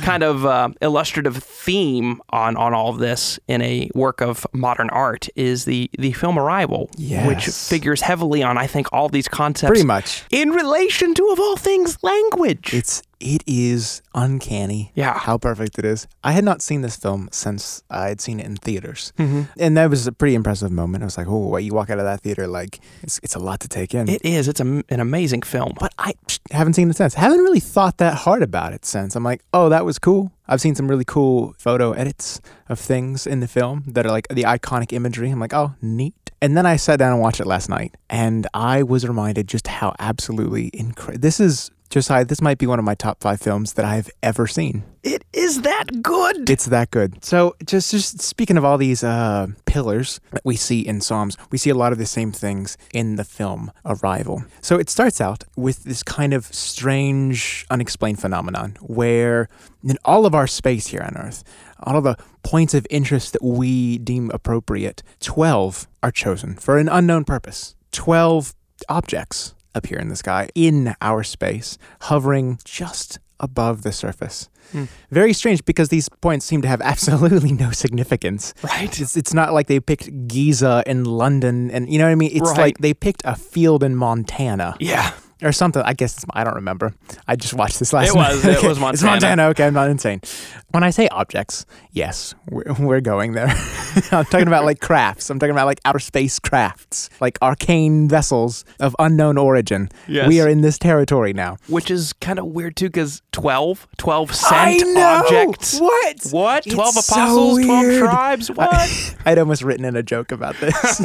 kind 0.09 0.23
of 0.23 0.45
um 0.45 0.75
illustrative 0.81 1.37
theme 1.65 2.21
on 2.31 2.57
on 2.57 2.73
all 2.73 2.89
of 2.89 2.97
this 2.99 3.39
in 3.47 3.61
a 3.61 3.89
work 3.95 4.21
of 4.21 4.45
modern 4.53 4.89
art 4.89 5.29
is 5.35 5.65
the 5.65 5.89
the 5.99 6.11
film 6.13 6.37
Arrival, 6.39 6.89
which 7.27 7.45
figures 7.47 8.01
heavily 8.01 8.41
on 8.43 8.57
I 8.57 8.67
think 8.67 8.87
all 8.91 9.07
these 9.09 9.27
concepts 9.27 9.69
pretty 9.69 9.85
much. 9.85 10.23
in 10.31 10.49
relation 10.49 11.13
to 11.13 11.23
of 11.31 11.39
all 11.39 11.55
things 11.57 11.97
language. 12.03 12.73
It's 12.73 13.03
it 13.21 13.43
is 13.47 14.01
uncanny. 14.15 14.91
Yeah. 14.95 15.17
how 15.17 15.37
perfect 15.37 15.77
it 15.79 15.85
is. 15.85 16.07
I 16.23 16.31
had 16.31 16.43
not 16.43 16.61
seen 16.61 16.81
this 16.81 16.95
film 16.95 17.29
since 17.31 17.83
I 17.89 18.07
had 18.09 18.19
seen 18.21 18.39
it 18.39 18.45
in 18.45 18.55
theaters, 18.55 19.13
Mm-hmm. 19.17 19.41
and 19.59 19.77
that 19.77 19.89
was 19.89 20.07
a 20.07 20.11
pretty 20.11 20.35
impressive 20.35 20.71
moment. 20.71 21.03
I 21.03 21.05
was 21.05 21.17
like, 21.17 21.27
"Oh, 21.29 21.55
you 21.57 21.73
walk 21.73 21.89
out 21.89 21.99
of 21.99 22.05
that 22.05 22.21
theater 22.21 22.47
like 22.47 22.79
it's 23.03 23.19
it's 23.23 23.35
a 23.35 23.39
lot 23.39 23.59
to 23.61 23.67
take 23.67 23.93
in." 23.93 24.09
it 24.09 24.21
is. 24.25 24.47
It's 24.47 24.59
a, 24.59 24.83
an 24.89 24.99
amazing 24.99 25.43
film. 25.43 25.73
but 25.79 25.93
I 25.97 26.13
haven't 26.51 26.73
seen 26.73 26.89
it 26.89 26.95
since. 26.97 27.13
Haven't 27.13 27.39
really 27.39 27.59
thought 27.59 27.97
that 27.97 28.15
hard 28.15 28.41
about 28.43 28.73
it 28.73 28.85
since. 28.85 29.15
I'm 29.15 29.23
like, 29.23 29.41
oh, 29.53 29.69
that 29.69 29.85
was 29.85 29.99
cool. 29.99 30.31
I've 30.47 30.59
seen 30.61 30.75
some 30.75 30.87
really 30.89 31.05
cool 31.05 31.53
photo 31.57 31.91
edits 31.93 32.41
of 32.67 32.79
things 32.79 33.25
in 33.27 33.39
the 33.39 33.47
film 33.47 33.83
that 33.87 34.05
are 34.05 34.11
like 34.11 34.27
the 34.29 34.43
iconic 34.43 34.91
imagery. 34.93 35.29
I'm 35.29 35.39
like, 35.39 35.53
oh, 35.53 35.75
neat. 35.81 36.13
And 36.43 36.57
then 36.57 36.65
I 36.65 36.75
sat 36.77 36.97
down 36.97 37.11
and 37.13 37.21
watched 37.21 37.39
it 37.39 37.45
last 37.45 37.69
night, 37.69 37.95
and 38.09 38.47
I 38.55 38.81
was 38.81 39.07
reminded 39.07 39.47
just 39.47 39.67
how 39.67 39.93
absolutely 39.99 40.71
incredible. 40.73 41.21
This 41.21 41.39
is 41.39 41.69
Josiah. 41.91 42.23
This 42.23 42.41
might 42.41 42.57
be 42.57 42.65
one 42.65 42.79
of 42.79 42.85
my 42.85 42.95
top 42.95 43.19
five 43.19 43.41
films 43.41 43.73
that 43.73 43.83
I've 43.83 44.09
ever 44.23 44.47
seen. 44.47 44.83
It 45.03 45.25
is 45.33 45.61
that 45.63 46.01
good. 46.01 46.49
It's 46.49 46.67
that 46.67 46.89
good. 46.89 47.23
So 47.23 47.55
just 47.65 47.91
just 47.91 48.21
speaking 48.21 48.55
of 48.55 48.63
all 48.63 48.77
these 48.77 49.03
uh, 49.03 49.47
pillars 49.65 50.21
that 50.31 50.41
we 50.45 50.55
see 50.55 50.79
in 50.79 51.01
Psalms, 51.01 51.37
we 51.51 51.57
see 51.57 51.69
a 51.69 51.75
lot 51.75 51.91
of 51.91 51.97
the 51.97 52.05
same 52.05 52.31
things 52.31 52.77
in 52.93 53.17
the 53.17 53.25
film 53.25 53.71
Arrival. 53.85 54.45
So 54.61 54.77
it 54.77 54.89
starts 54.89 55.19
out 55.19 55.43
with 55.57 55.83
this 55.83 56.01
kind 56.01 56.33
of 56.33 56.45
strange, 56.45 57.65
unexplained 57.69 58.21
phenomenon 58.21 58.77
where 58.79 59.49
in 59.83 59.97
all 60.05 60.25
of 60.25 60.33
our 60.33 60.47
space 60.47 60.87
here 60.87 61.01
on 61.01 61.17
Earth, 61.17 61.43
all 61.83 61.97
of 61.97 62.05
the 62.05 62.15
points 62.43 62.73
of 62.73 62.87
interest 62.89 63.33
that 63.33 63.43
we 63.43 63.97
deem 63.97 64.31
appropriate, 64.31 65.03
twelve 65.19 65.89
are 66.01 66.11
chosen 66.11 66.55
for 66.55 66.77
an 66.77 66.87
unknown 66.87 67.25
purpose. 67.25 67.75
Twelve 67.91 68.55
objects 68.87 69.53
appear 69.75 69.97
in 69.99 70.09
the 70.09 70.15
sky 70.15 70.49
in 70.55 70.95
our 71.01 71.23
space, 71.23 71.77
hovering 72.01 72.59
just 72.63 73.19
above 73.39 73.81
the 73.81 73.91
surface. 73.91 74.49
Hmm. 74.71 74.85
Very 75.09 75.33
strange 75.33 75.65
because 75.65 75.89
these 75.89 76.07
points 76.09 76.45
seem 76.45 76.61
to 76.61 76.67
have 76.67 76.79
absolutely 76.93 77.51
no 77.51 77.71
significance. 77.71 78.53
Right. 78.63 78.99
It's, 79.01 79.17
it's 79.17 79.33
not 79.33 79.51
like 79.53 79.67
they 79.67 79.79
picked 79.79 80.27
Giza 80.27 80.83
in 80.85 81.03
London 81.05 81.71
and 81.71 81.89
you 81.91 81.97
know 81.97 82.05
what 82.05 82.11
I 82.11 82.15
mean? 82.15 82.31
It's 82.33 82.49
Right. 82.51 82.57
like 82.57 82.77
they 82.77 82.93
picked 82.93 83.23
a 83.25 83.35
field 83.35 83.83
in 83.83 83.95
Montana 83.95 84.75
Yeah. 84.79 85.11
Or 85.41 85.51
something. 85.51 85.81
I 85.83 85.93
guess 85.93 86.15
it's, 86.15 86.25
I 86.33 86.43
don't 86.43 86.55
remember. 86.55 86.93
I 87.27 87.35
just 87.35 87.53
watched 87.53 87.79
this 87.79 87.93
last 87.93 88.09
It 88.09 88.15
was- 88.15 88.43
night. 88.43 88.55
it 88.55 88.67
was 88.67 88.79
Montana. 88.79 88.93
It's 88.93 89.03
Montana. 89.03 89.43
Okay, 89.49 89.65
I'm 89.67 89.73
not 89.73 89.89
insane. 89.89 90.21
When 90.69 90.83
I 90.83 90.89
say 90.89 91.07
objects, 91.09 91.65
yes, 91.91 92.33
we're, 92.49 92.63
we're 92.79 93.01
going 93.01 93.33
there. 93.33 93.47
I'm 94.11 94.25
talking 94.25 94.47
about 94.47 94.63
like 94.65 94.79
crafts. 94.87 95.29
I'm 95.29 95.37
talking 95.39 95.51
about 95.51 95.65
like 95.65 95.79
outer 95.85 95.99
space 95.99 96.39
crafts, 96.39 97.09
like 97.19 97.37
arcane 97.41 98.07
vessels 98.07 98.63
of 98.79 98.95
unknown 98.99 99.37
origin. 99.37 99.89
Yes. 100.07 100.27
We 100.27 100.39
are 100.41 100.47
in 100.47 100.61
this 100.61 100.77
territory 100.77 101.33
now. 101.33 101.57
Which 101.67 101.91
is 101.91 102.13
kind 102.13 102.39
of 102.39 102.45
weird 102.47 102.75
too, 102.77 102.85
because 102.87 103.21
12, 103.33 103.87
12 103.97 104.33
sent 104.35 104.53
I 104.55 104.77
know! 104.77 105.23
objects. 105.25 105.79
What? 105.79 106.23
What? 106.31 106.65
It's 106.65 106.75
12 106.75 106.93
so 106.93 107.13
apostles, 107.15 107.65
12 107.65 107.97
tribes? 107.99 108.51
What? 108.51 109.15
I'd 109.25 109.37
almost 109.37 109.61
written 109.63 109.83
in 109.85 109.95
a 109.95 110.03
joke 110.03 110.31
about 110.31 110.55
this. 110.57 111.01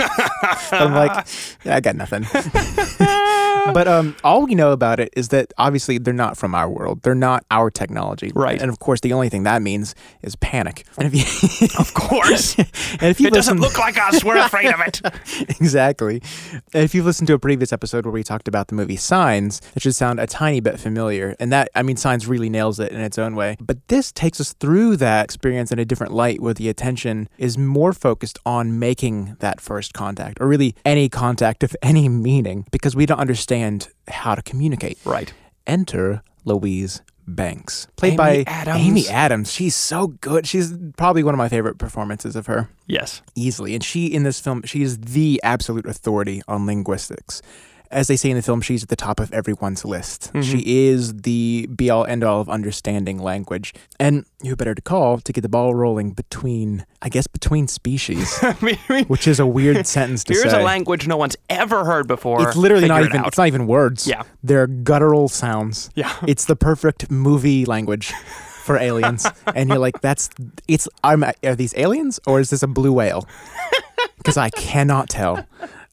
I'm 0.73 0.93
like, 0.95 1.27
yeah, 1.65 1.77
I 1.77 1.81
got 1.81 1.97
nothing. 1.97 2.25
but 3.75 3.89
um, 3.89 4.17
all 4.25 4.47
we 4.47 4.55
know 4.55 4.73
about 4.73 5.01
it 5.01 5.13
is 5.17 5.29
that 5.29 5.53
obviously 5.59 5.99
they're 5.99 6.15
not 6.15 6.37
from 6.37 6.55
our 6.55 6.69
world. 6.69 7.03
They're 7.03 7.15
not 7.15 7.45
our 7.51 7.71
technology. 7.71 8.33
Right. 8.35 8.61
And 8.61 8.71
of 8.71 8.79
course, 8.79 9.01
the 9.01 9.13
only 9.13 9.29
thing 9.29 9.45
that 9.45 9.63
means 9.63 9.95
is 10.23 10.37
panic. 10.37 10.85
And 10.99 11.13
if 11.13 11.15
you, 11.15 11.69
of 11.79 11.95
course. 11.95 12.57
and 12.59 13.03
if 13.03 13.21
you 13.21 13.29
it 13.29 13.35
doesn't 13.35 13.61
look 13.61 13.79
like 13.79 13.99
us. 13.99 14.25
We're 14.25 14.39
afraid 14.39 14.73
of 14.73 14.81
it. 14.81 15.01
exactly. 15.61 16.23
And 16.73 16.85
if 16.85 16.95
you've 16.95 17.07
listened 17.07 17.27
to 17.29 17.35
a 17.35 17.39
previous 17.39 17.73
episode 17.73 18.05
where 18.05 18.13
we 18.13 18.23
talked 18.23 18.49
about 18.49 18.69
the 18.69 18.75
movie 18.75 18.97
Signs, 18.97 19.61
it 19.75 19.83
should 19.83 19.95
sound 19.95 20.21
a 20.21 20.27
tiny 20.27 20.61
bit 20.61 20.79
familiar. 20.79 21.35
And 21.39 21.53
that, 21.53 21.69
I 21.75 21.83
mean, 21.83 21.97
Signs 21.97 22.27
really 22.27 22.49
nails 22.49 22.81
it 22.81 22.93
in 22.93 23.01
its 23.01 23.19
own 23.19 23.35
way. 23.35 23.57
But 23.61 23.87
this 23.89 24.13
takes 24.13 24.41
us 24.41 24.53
through 24.55 24.97
that 24.99 25.25
experience 25.25 25.73
in 25.73 25.79
a 25.79 25.85
different 25.85 26.13
light 26.13 26.41
where 26.41 26.55
the 26.55 26.69
attention 26.69 27.29
is 27.39 27.59
more 27.59 27.93
focused 27.93 28.39
on 28.47 28.79
making 28.79 29.37
that 29.41 29.61
first 29.61 29.93
contact, 29.93 30.41
or 30.41 30.49
really 30.49 30.75
any 30.85 31.09
contact 31.09 31.63
of 31.63 31.77
any 31.83 32.09
meaning, 32.09 32.67
because 32.71 32.95
we 32.95 33.07
don't 33.07 33.19
understand 33.19 33.56
how 34.09 34.35
to 34.35 34.43
communicate. 34.43 34.99
Right. 35.05 35.33
Enter 35.67 36.23
Louise 36.45 37.03
Banks, 37.29 37.89
played 37.97 38.11
Amy 38.13 38.17
by 38.17 38.45
Adams. 38.47 38.81
Amy 38.81 39.09
Adams. 39.09 39.53
She's 39.53 39.75
so 39.75 40.07
good. 40.07 40.47
She's 40.47 40.73
probably 40.97 41.25
one 41.25 41.35
of 41.35 41.39
my 41.39 41.49
favorite 41.49 41.77
performances 41.77 42.37
of 42.37 42.47
her 42.47 42.69
Yes. 42.87 43.21
easily. 43.35 43.75
And 43.75 43.83
she, 43.83 44.07
in 44.07 44.23
this 44.23 44.39
film, 44.39 44.63
she 44.65 44.83
is 44.83 44.97
the 44.99 45.41
absolute 45.43 45.87
authority 45.87 46.41
on 46.47 46.67
linguistics. 46.67 47.43
As 47.91 48.09
they 48.09 48.17
say 48.17 48.31
in 48.31 48.37
the 48.37 48.43
film, 48.43 48.61
she's 48.61 48.83
at 48.83 48.89
the 48.89 48.97
top 48.97 49.21
of 49.21 49.33
everyone's 49.33 49.85
list. 49.85 50.33
Mhm. 50.35 50.43
She 50.43 50.87
is 50.89 51.15
the 51.23 51.69
be 51.75 51.91
all 51.91 52.05
end 52.07 52.25
all 52.25 52.41
of 52.41 52.49
understanding 52.49 53.19
language. 53.19 53.73
And 54.01 54.25
who 54.43 54.55
better 54.57 54.75
to 54.75 54.83
call 54.83 55.19
to 55.19 55.33
get 55.33 55.41
the 55.43 55.49
ball 55.49 55.75
rolling 55.75 56.11
between, 56.11 56.85
I 57.03 57.09
guess, 57.09 57.27
between 57.27 57.69
species, 57.69 58.39
I 58.43 58.57
mean, 58.61 59.05
which 59.07 59.27
is 59.29 59.39
a 59.41 59.47
weird 59.47 59.87
sentence 59.97 60.25
to 60.25 60.33
here's 60.35 60.51
say. 60.51 60.61
a 60.61 60.65
language 60.65 61.07
no 61.09 61.17
one's 61.17 61.37
ever 61.51 61.85
heard 61.85 62.07
before. 62.07 62.47
it's 62.47 62.57
literally 62.57 62.89
not 62.89 62.97
Figure 63.03 63.07
it 63.07 63.11
even. 63.15 63.21
out. 63.23 63.27
It's 63.29 63.39
not 63.39 63.47
even 63.47 63.67
words. 63.67 64.07
Yeah. 64.07 64.23
they're 64.43 64.67
guttural 64.67 65.29
sounds. 65.29 65.91
Yeah. 65.95 66.13
It's 66.27 66.45
the 66.47 66.57
perfect 66.57 67.11
movie 67.11 67.65
language 67.65 68.13
for 68.65 68.77
aliens, 68.79 69.25
and 69.55 69.69
you're 69.69 69.79
like, 69.79 70.01
that's 70.01 70.29
it's. 70.67 70.89
I'm, 71.05 71.23
are 71.23 71.55
these 71.55 71.73
aliens 71.77 72.19
or 72.27 72.41
is 72.41 72.51
this 72.51 72.63
a 72.65 72.67
blue 72.67 72.93
whale? 72.93 73.27
Because 74.19 74.37
I 74.37 74.51
cannot 74.51 75.09
tell. 75.09 75.47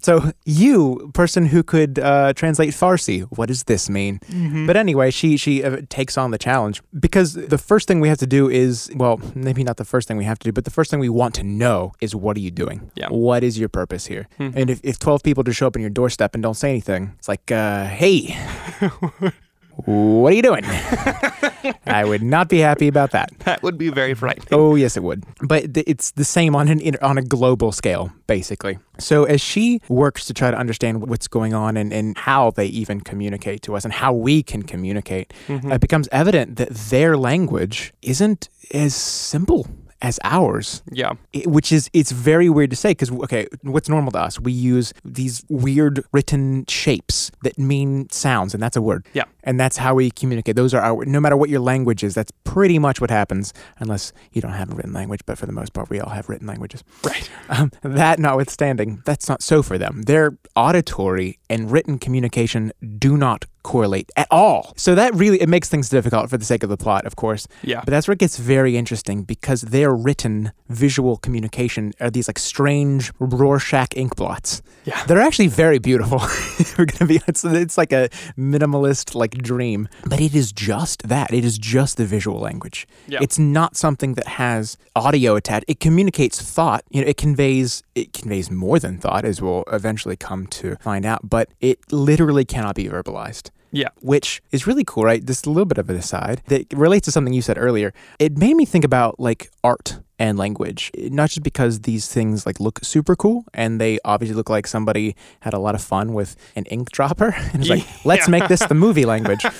So 0.03 0.31
you, 0.45 1.11
person 1.13 1.45
who 1.45 1.63
could 1.63 1.97
uh, 1.97 2.33
translate 2.33 2.71
Farsi, 2.71 3.21
what 3.37 3.47
does 3.47 3.63
this 3.63 3.89
mean? 3.89 4.19
Mm-hmm. 4.19 4.67
But 4.67 4.75
anyway, 4.75 5.11
she 5.11 5.37
she 5.37 5.63
uh, 5.63 5.81
takes 5.87 6.17
on 6.17 6.31
the 6.31 6.37
challenge 6.37 6.81
because 6.99 7.33
the 7.35 7.57
first 7.57 7.87
thing 7.87 8.01
we 8.01 8.09
have 8.09 8.17
to 8.17 8.27
do 8.27 8.49
is 8.49 8.91
well, 8.95 9.21
maybe 9.33 9.63
not 9.63 9.77
the 9.77 9.85
first 9.85 10.09
thing 10.09 10.17
we 10.17 10.25
have 10.25 10.37
to 10.39 10.45
do, 10.49 10.51
but 10.51 10.65
the 10.65 10.71
first 10.71 10.91
thing 10.91 10.99
we 10.99 11.09
want 11.09 11.35
to 11.35 11.43
know 11.43 11.93
is 12.01 12.13
what 12.13 12.35
are 12.35 12.41
you 12.41 12.51
doing? 12.51 12.91
Yeah. 12.95 13.07
What 13.07 13.43
is 13.43 13.57
your 13.57 13.69
purpose 13.69 14.05
here? 14.05 14.27
Hmm. 14.37 14.49
And 14.55 14.69
if, 14.69 14.81
if 14.83 14.99
twelve 14.99 15.23
people 15.23 15.41
just 15.43 15.57
show 15.57 15.67
up 15.67 15.77
on 15.77 15.81
your 15.81 15.89
doorstep 15.89 16.33
and 16.33 16.43
don't 16.43 16.55
say 16.55 16.69
anything, 16.69 17.13
it's 17.17 17.29
like, 17.29 17.49
uh, 17.49 17.85
hey, 17.85 18.37
what 19.85 20.31
are 20.33 20.35
you 20.35 20.41
doing? 20.41 20.63
I 21.85 22.03
would 22.05 22.21
not 22.23 22.47
be 22.49 22.59
happy 22.59 22.87
about 22.87 23.11
that. 23.11 23.31
That 23.39 23.63
would 23.63 23.77
be 23.77 23.89
very 23.89 24.13
frightening. 24.13 24.47
Oh, 24.51 24.75
yes, 24.75 24.95
it 24.97 25.03
would. 25.03 25.23
But 25.41 25.73
th- 25.73 25.85
it's 25.87 26.11
the 26.11 26.23
same 26.25 26.55
on 26.55 26.67
an 26.67 26.95
on 27.01 27.17
a 27.17 27.21
global 27.23 27.71
scale, 27.71 28.11
basically. 28.27 28.77
So 28.99 29.23
as 29.25 29.41
she 29.41 29.81
works 29.89 30.25
to 30.25 30.33
try 30.33 30.51
to 30.51 30.57
understand 30.57 31.07
what's 31.07 31.27
going 31.27 31.53
on 31.53 31.77
and, 31.77 31.91
and 31.91 32.17
how 32.17 32.51
they 32.51 32.65
even 32.67 33.01
communicate 33.01 33.61
to 33.63 33.75
us 33.75 33.83
and 33.83 33.93
how 33.93 34.13
we 34.13 34.43
can 34.43 34.63
communicate, 34.63 35.33
Mhm. 35.47 35.73
it 35.73 35.81
becomes 35.81 36.07
evident 36.11 36.55
that 36.57 36.69
their 36.69 37.17
language 37.17 37.93
isn't 38.01 38.49
as 38.73 38.93
simple 38.95 39.67
as 40.03 40.19
ours 40.23 40.83
yeah. 40.91 41.13
it- 41.31 41.47
which 41.47 41.71
is 41.71 41.89
it's 41.93 42.11
very 42.11 42.49
weird 42.49 42.69
to 42.69 42.75
say 42.75 42.91
because 42.91 43.09
okay 43.11 43.47
what's 43.61 43.89
normal 43.89 44.11
to 44.11 44.19
us 44.19 44.39
we 44.39 44.51
use 44.51 44.93
these 45.03 45.43
weird 45.49 46.03
written 46.11 46.65
shapes 46.67 47.31
that 47.43 47.57
mean 47.57 48.07
sounds 48.11 48.53
and 48.53 48.61
that's 48.61 48.75
a 48.77 48.81
word 48.81 49.05
Yeah. 49.13 49.23
and 49.43 49.59
that's 49.59 49.77
how 49.77 49.95
we 49.95 50.11
communicate 50.11 50.55
those 50.55 50.73
are 50.73 50.81
our 50.81 51.05
no 51.05 51.19
matter 51.19 51.37
what 51.37 51.49
your 51.49 51.61
language 51.61 52.03
is 52.03 52.13
that's 52.13 52.31
pretty 52.43 52.77
much 52.79 53.01
what 53.01 53.09
happens 53.09 53.53
unless 53.79 54.13
you 54.33 54.41
don't 54.41 54.51
have 54.53 54.71
a 54.71 54.75
written 54.75 54.93
language 54.93 55.21
but 55.25 55.37
for 55.37 55.45
the 55.47 55.53
most 55.53 55.73
part 55.73 55.89
we 55.89 55.99
all 55.99 56.09
have 56.09 56.27
written 56.29 56.45
languages 56.47 56.83
Right. 57.03 57.29
um, 57.49 57.71
that 57.81 58.19
notwithstanding 58.19 59.01
that's 59.05 59.27
not 59.29 59.41
so 59.41 59.63
for 59.63 59.77
them 59.77 60.03
their 60.03 60.37
auditory 60.55 61.39
and 61.49 61.71
written 61.71 61.97
communication 61.97 62.71
do 62.97 63.15
not 63.17 63.45
correlate 63.63 64.11
at 64.17 64.27
all 64.29 64.73
so 64.75 64.93
that 64.95 65.13
really 65.15 65.41
it 65.41 65.49
makes 65.49 65.69
things 65.69 65.89
difficult 65.89 66.29
for 66.29 66.37
the 66.37 66.45
sake 66.45 66.63
of 66.63 66.69
the 66.69 66.77
plot 66.77 67.05
of 67.05 67.15
course 67.15 67.47
Yeah. 67.63 67.79
but 67.85 67.91
that's 67.91 68.07
where 68.07 68.13
it 68.13 68.19
gets 68.19 68.37
very 68.37 68.77
interesting 68.77 69.23
because 69.23 69.61
their 69.61 69.93
written 69.95 70.51
visual 70.69 71.17
communication 71.17 71.93
are 71.99 72.09
these 72.09 72.27
like 72.27 72.39
strange 72.39 73.11
Rorschach 73.19 73.95
ink 73.95 74.15
blots. 74.15 74.61
Yeah. 74.85 75.03
They're 75.05 75.19
actually 75.21 75.47
very 75.47 75.79
beautiful. 75.79 76.19
We're 76.77 76.85
gonna 76.85 77.07
be 77.07 77.21
it's, 77.27 77.43
it's 77.45 77.77
like 77.77 77.91
a 77.93 78.09
minimalist 78.37 79.15
like 79.15 79.31
dream. 79.31 79.87
But 80.05 80.19
it 80.19 80.35
is 80.35 80.51
just 80.51 81.07
that. 81.07 81.33
It 81.33 81.45
is 81.45 81.57
just 81.57 81.97
the 81.97 82.05
visual 82.05 82.39
language. 82.39 82.87
Yeah. 83.07 83.19
It's 83.21 83.39
not 83.39 83.75
something 83.75 84.15
that 84.15 84.27
has 84.27 84.77
audio 84.95 85.35
attached. 85.35 85.65
It 85.67 85.79
communicates 85.79 86.41
thought. 86.41 86.83
You 86.89 87.01
know, 87.01 87.07
it 87.07 87.17
conveys 87.17 87.83
it 87.95 88.13
conveys 88.13 88.49
more 88.51 88.79
than 88.79 88.97
thought, 88.97 89.25
as 89.25 89.41
we'll 89.41 89.63
eventually 89.71 90.15
come 90.17 90.47
to 90.47 90.75
find 90.77 91.05
out, 91.05 91.29
but 91.29 91.49
it 91.61 91.79
literally 91.91 92.45
cannot 92.45 92.75
be 92.75 92.85
verbalized 92.87 93.49
Yeah. 93.71 93.89
which 94.01 94.43
is 94.51 94.67
really 94.67 94.83
cool, 94.85 95.03
right? 95.03 95.25
Just 95.25 95.47
a 95.47 95.49
little 95.49 95.65
bit 95.65 95.79
of 95.79 95.89
an 95.89 95.95
aside 95.95 96.43
that 96.45 96.71
relates 96.73 97.05
to 97.05 97.11
something 97.11 97.33
you 97.33 97.41
said 97.41 97.57
earlier. 97.57 97.91
It 98.19 98.37
made 98.37 98.55
me 98.55 98.65
think 98.65 98.85
about 98.85 99.19
like 99.19 99.49
art 99.63 99.99
and 100.19 100.37
language, 100.37 100.91
not 100.95 101.29
just 101.31 101.41
because 101.41 101.81
these 101.81 102.07
things 102.07 102.45
like 102.45 102.59
look 102.59 102.79
super 102.83 103.15
cool 103.15 103.45
and 103.53 103.81
they 103.81 103.97
obviously 104.05 104.35
look 104.35 104.49
like 104.49 104.67
somebody 104.67 105.15
had 105.39 105.53
a 105.53 105.59
lot 105.59 105.73
of 105.73 105.81
fun 105.81 106.13
with 106.13 106.35
an 106.55 106.65
ink 106.65 106.91
dropper 106.91 107.33
and 107.51 107.55
it's 107.61 107.69
like, 107.69 107.83
let's 108.05 108.27
make 108.29 108.47
this 108.47 108.63
the 108.67 108.75
movie 108.75 109.05
language. 109.05 109.43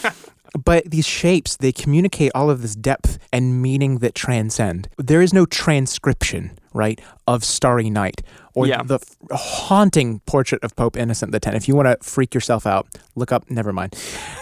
But 0.54 0.92
these 0.92 1.06
shapes, 1.08 1.58
they 1.58 1.72
communicate 1.72 2.32
all 2.36 2.50
of 2.50 2.62
this 2.62 2.76
depth 2.76 3.18
and 3.32 3.62
meaning 3.62 3.98
that 4.00 4.14
transcend. 4.14 4.88
There 4.98 5.22
is 5.22 5.34
no 5.34 5.46
transcription, 5.48 6.52
right, 6.74 7.02
of 7.28 7.44
Starry 7.44 7.90
Night 7.90 8.22
or 8.54 8.68
Yeah. 8.68 8.84
the 8.84 9.00
haunting 9.32 10.20
portrait 10.28 10.64
of 10.64 10.76
Pope 10.76 10.96
Innocent 10.96 11.34
X. 11.34 11.48
If 11.56 11.68
you 11.68 11.76
want 11.76 11.88
to 11.88 11.98
freak 12.08 12.36
yourself 12.36 12.68
out, 12.68 12.88
look 13.16 13.32
up, 13.32 13.50
never 13.50 13.74
mind. 13.74 13.96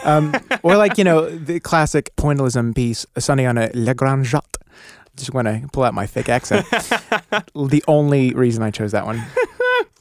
Um, 0.03 0.35
or 0.63 0.75
like, 0.75 0.97
you 0.97 1.05
know, 1.05 1.29
the 1.29 1.59
classic 1.61 2.13
pointillism 2.17 2.75
piece, 2.75 3.05
Sunday 3.17 3.45
on 3.45 3.57
a 3.57 3.69
La 3.73 3.93
Grande 3.93 4.25
Jatte. 4.25 4.57
Just 5.15 5.33
want 5.33 5.47
to 5.47 5.65
pull 5.71 5.83
out 5.83 5.93
my 5.93 6.07
fake 6.07 6.29
accent. 6.29 6.65
the 7.55 7.83
only 7.87 8.33
reason 8.33 8.63
I 8.63 8.71
chose 8.71 8.91
that 8.91 9.05
one. 9.05 9.23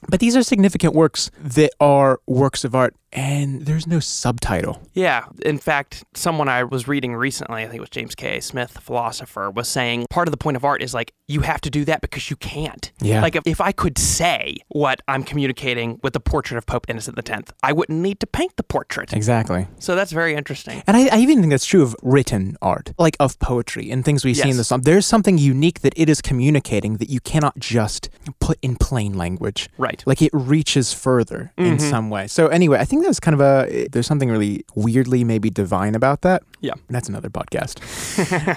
But 0.09 0.19
these 0.19 0.35
are 0.35 0.43
significant 0.43 0.95
works 0.95 1.31
that 1.39 1.71
are 1.79 2.21
works 2.27 2.65
of 2.65 2.75
art, 2.75 2.97
and 3.13 3.67
there's 3.67 3.87
no 3.87 4.01
subtitle. 4.01 4.81
Yeah. 4.95 5.25
In 5.43 5.59
fact, 5.59 6.05
someone 6.15 6.49
I 6.49 6.65
was 6.65 6.87
reading 6.87 7.15
recently, 7.15 7.63
I 7.63 7.67
think 7.67 7.77
it 7.77 7.81
was 7.81 7.91
James 7.91 8.15
K. 8.15 8.41
Smith, 8.41 8.75
the 8.75 8.81
philosopher, 8.81 9.51
was 9.51 9.69
saying 9.69 10.07
part 10.11 10.29
of 10.29 10.33
the 10.33 10.37
point 10.39 10.57
of 10.57 10.65
art 10.65 10.83
is 10.83 10.95
like 10.95 11.13
you 11.27 11.41
have 11.43 11.61
to 11.63 11.71
do 11.71 11.85
that 11.87 12.01
because 12.01 12.31
you 12.31 12.37
can't. 12.37 12.91
Yeah. 13.01 13.21
Like 13.23 13.37
if, 13.37 13.43
if 13.47 13.61
I 13.61 13.73
could 13.73 13.99
say 13.99 14.59
what 14.69 15.01
I'm 15.09 15.23
communicating 15.25 15.99
with 16.03 16.13
the 16.13 16.21
portrait 16.21 16.59
of 16.59 16.67
Pope 16.67 16.87
Innocent 16.89 17.19
X, 17.31 17.53
I 17.63 17.73
wouldn't 17.73 17.99
need 18.01 18.21
to 18.21 18.27
paint 18.27 18.57
the 18.57 18.63
portrait. 18.63 19.13
Exactly. 19.13 19.67
So 19.79 19.95
that's 19.95 20.13
very 20.13 20.35
interesting. 20.35 20.83
And 20.87 20.97
I, 20.97 21.09
I 21.09 21.19
even 21.21 21.41
think 21.41 21.51
that's 21.53 21.65
true 21.67 21.83
of 21.83 21.97
written 22.03 22.57
art, 22.63 22.93
like 22.99 23.17
of 23.21 23.39
poetry 23.39 23.91
and 23.91 24.05
things 24.05 24.25
we 24.25 24.35
see 24.35 24.51
in 24.51 24.57
the 24.57 24.65
song. 24.65 24.83
There's 24.83 25.07
something 25.07 25.39
unique 25.39 25.81
that 25.81 25.95
it 25.97 26.09
is 26.09 26.21
communicating 26.21 26.97
that 26.99 27.11
you 27.11 27.21
cannot 27.21 27.59
just 27.59 28.09
put 28.41 28.59
in 28.63 28.77
plain 28.77 29.17
language. 29.17 29.69
Right. 29.79 30.03
Like 30.07 30.23
it 30.23 30.31
reaches 30.33 30.93
further 30.93 31.53
in 31.57 31.77
Mhm. 31.79 31.91
some 31.91 32.11
way. 32.11 32.27
So 32.27 32.49
anyway, 32.49 32.79
I 32.79 32.85
think 32.85 33.00
that 33.03 33.09
was 33.09 33.21
kind 33.21 33.35
of 33.35 33.41
a 33.41 33.89
there's 33.93 34.07
something 34.07 34.31
really 34.31 34.65
weirdly 34.75 35.25
maybe 35.25 35.51
divine 35.51 35.95
about 35.95 36.23
that. 36.23 36.43
Yeah. 36.61 36.75
That's 36.89 37.09
another 37.09 37.31
podcast. 37.31 37.79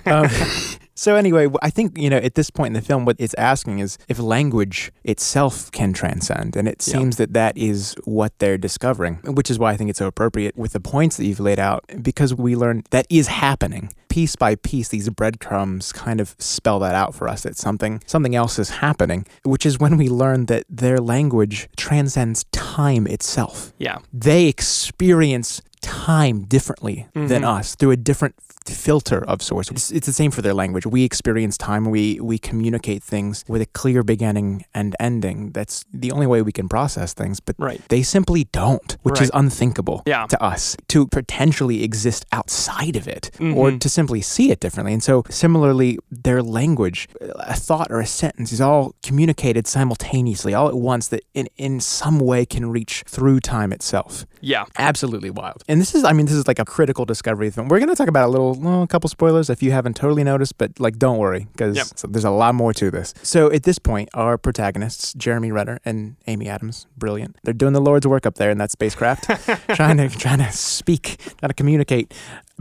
um, 0.08 0.80
so 0.96 1.16
anyway, 1.16 1.48
I 1.62 1.70
think 1.70 1.98
you 1.98 2.10
know 2.10 2.18
at 2.18 2.36
this 2.36 2.50
point 2.50 2.68
in 2.68 2.74
the 2.74 2.82
film, 2.82 3.06
what 3.06 3.16
it's 3.20 3.34
asking 3.36 3.80
is 3.80 3.98
if 4.08 4.20
language 4.20 4.92
itself 5.04 5.72
can 5.72 5.94
transcend, 5.94 6.56
and 6.56 6.68
it 6.68 6.84
Yeah. 6.88 6.94
seems 6.94 7.18
that 7.18 7.34
that 7.34 7.58
is 7.58 7.96
what 8.06 8.32
they're 8.40 8.58
discovering, 8.58 9.16
which 9.26 9.50
is 9.52 9.58
why 9.60 9.72
I 9.74 9.78
think 9.78 9.90
it's 9.90 10.00
so 10.00 10.08
appropriate 10.08 10.58
with 10.58 10.74
the 10.74 10.80
points 10.80 11.18
that 11.18 11.26
you've 11.26 11.40
laid 11.40 11.60
out, 11.60 11.84
because 12.02 12.34
we 12.34 12.56
learn 12.56 12.84
that 12.92 13.06
is 13.10 13.28
happening 13.28 13.92
piece 14.10 14.36
by 14.36 14.54
piece. 14.56 14.90
These 14.90 15.10
breadcrumbs 15.10 15.92
kind 15.92 16.22
of 16.22 16.36
spell 16.38 16.78
that 16.80 16.94
out 16.94 17.16
for 17.16 17.28
us 17.28 17.42
that 17.42 17.58
something 17.58 18.02
something 18.06 18.36
else 18.36 18.60
is 18.60 18.70
happening, 18.70 19.26
which 19.44 19.66
is 19.66 19.80
when 19.80 19.98
we 19.98 20.08
learn 20.08 20.46
that 20.46 20.64
their 20.70 20.98
language 21.00 21.68
transcends 21.78 22.46
time 22.52 23.08
itself 23.08 23.74
Yeah. 23.80 23.98
they 24.14 24.46
experience 24.48 25.62
time 25.84 26.46
differently 26.46 27.06
than 27.14 27.44
Mhm. 27.44 27.58
us 27.60 27.76
through 27.76 27.92
a 27.92 27.98
different 27.98 28.34
filter 28.66 29.22
of 29.26 29.42
sorts. 29.42 29.70
It's, 29.70 29.92
it's 29.92 30.08
the 30.08 30.14
same 30.14 30.32
for 30.32 30.42
their 30.42 30.54
language. 30.54 30.86
We 30.86 31.04
experience 31.04 31.58
time. 31.58 31.84
We 31.92 32.20
we 32.22 32.38
communicate 32.38 33.04
things 33.04 33.44
with 33.48 33.62
a 33.62 33.66
clear 33.66 34.04
beginning 34.04 34.64
and 34.74 34.96
ending. 35.02 35.52
That's 35.52 35.84
the 35.94 36.12
only 36.14 36.26
way 36.28 36.42
we 36.42 36.54
can 36.54 36.70
process 36.70 37.14
things. 37.14 37.42
But 37.42 37.56
Right. 37.60 37.82
they 37.90 38.02
simply 38.04 38.46
don't, 38.54 38.96
which 39.04 39.20
is 39.22 39.30
unthinkable 39.34 40.02
Yeah. 40.08 40.26
to 40.28 40.42
us 40.42 40.78
to 40.88 41.06
potentially 41.08 41.84
exist 41.84 42.26
outside 42.32 42.96
of 42.96 43.06
it 43.08 43.32
or 43.40 43.70
Mhm. 43.72 43.80
to 43.82 43.90
simply 43.90 44.22
see 44.22 44.50
it 44.52 44.62
differently. 44.62 44.94
And 44.94 45.04
so, 45.04 45.24
similarly, 45.30 46.00
their 46.10 46.42
language, 46.42 47.10
a 47.40 47.56
thought 47.56 47.92
or 47.92 48.00
a 48.00 48.08
sentence 48.08 48.54
is 48.54 48.62
all 48.62 48.96
communicated 49.04 49.68
simultaneously, 49.68 50.54
all 50.54 50.70
at 50.70 50.78
once, 50.78 51.10
that 51.10 51.24
in, 51.34 51.48
in 51.58 51.82
some 51.82 52.18
way 52.20 52.46
can 52.46 52.72
reach 52.72 53.04
through 53.06 53.42
time 53.42 53.74
itself. 53.74 54.26
Yeah. 54.44 54.66
Absolutely 54.78 55.30
wild. 55.30 55.64
And 55.70 55.80
this 55.80 55.96
is, 55.96 56.04
I 56.04 56.12
mean, 56.12 56.26
this 56.26 56.36
is 56.36 56.48
like 56.48 56.60
a 56.60 56.66
critical 56.66 57.06
discovery 57.06 57.50
film. 57.50 57.70
We're 57.70 57.80
going 57.80 57.90
to 57.90 57.96
talk 57.96 58.10
about 58.10 58.28
a 58.28 58.32
little, 58.32 58.54
well, 58.60 58.84
a 58.84 58.88
couple 58.88 59.08
spoilers 59.10 59.50
if 59.50 59.64
you 59.64 59.72
haven't 59.72 59.96
totally 59.96 60.24
noticed, 60.24 60.58
but 60.58 60.80
like, 60.80 61.00
don't 61.00 61.18
worry, 61.18 61.48
because 61.54 61.78
Yep. 61.78 62.12
there's 62.12 62.26
a 62.26 62.30
lot 62.30 62.54
more 62.54 62.74
to 62.74 62.92
this. 62.92 63.14
So 63.24 63.50
at 63.52 63.64
this 63.64 63.80
point, 63.80 64.10
our 64.14 64.38
protagonists, 64.38 65.14
Jeremy 65.14 65.52
Renner 65.52 65.80
and 65.86 66.18
Amy 66.28 66.50
Adams, 66.50 66.88
brilliant. 66.98 67.38
They're 67.44 67.54
doing 67.54 67.74
the 67.74 67.82
Lord's 67.82 68.06
work 68.06 68.26
up 68.26 68.36
there 68.36 68.52
in 68.52 68.58
that 68.58 68.70
spacecraft, 68.72 69.24
trying 69.76 69.98
to 69.98 70.10
trying 70.10 70.40
to 70.40 70.52
speak, 70.52 71.18
trying 71.40 71.50
to 71.50 71.54
communicate. 71.54 72.14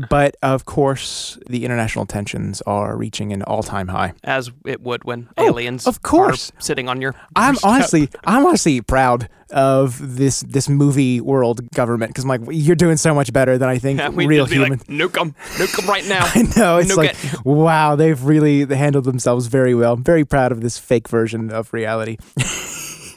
But 0.09 0.37
of 0.43 0.65
course, 0.65 1.39
the 1.49 1.65
international 1.65 2.07
tensions 2.07 2.63
are 2.63 2.97
reaching 2.97 3.33
an 3.33 3.43
all-time 3.43 3.89
high. 3.89 4.15
As 4.25 4.51
it 4.65 4.83
would 4.83 5.05
when 5.05 5.29
Oh, 5.37 5.47
aliens 5.47 5.87
of 5.87 6.03
course. 6.03 6.51
are 6.51 6.61
sitting 6.63 6.89
on 6.89 7.01
your 7.01 7.15
I'm 7.37 7.57
honestly, 7.65 8.09
I'm 8.25 8.47
honestly 8.47 8.81
proud 8.81 9.29
of 9.51 10.17
this 10.17 10.41
this 10.41 10.67
movie 10.67 11.21
world 11.21 11.61
government 11.75 12.11
because 12.11 12.25
I'm 12.25 12.29
like, 12.29 12.41
you're 12.51 12.75
doing 12.77 12.97
so 12.97 13.15
much 13.15 13.33
better 13.35 13.59
than 13.59 13.69
I 13.69 13.77
think 13.79 13.99
Yeah, 13.99 14.11
real 14.15 14.47
human. 14.47 14.71
like, 14.71 14.85
nuke 14.87 15.13
them, 15.13 15.35
nuke 15.57 15.77
them 15.77 15.87
right 15.87 16.05
now. 16.09 16.21
I 16.25 16.43
know 16.57 16.79
it's 16.79 16.91
Nuke 16.93 16.97
like, 16.97 17.25
it. 17.25 17.45
wow, 17.45 17.95
they've 17.95 18.23
really 18.25 18.65
handled 18.65 19.05
themselves 19.05 19.49
very 19.49 19.75
well. 19.75 19.93
I'm 19.93 20.03
very 20.05 20.25
proud 20.25 20.53
of 20.53 20.63
this 20.63 20.79
fake 20.79 21.09
version 21.09 21.51
of 21.51 21.73
reality. 21.75 22.17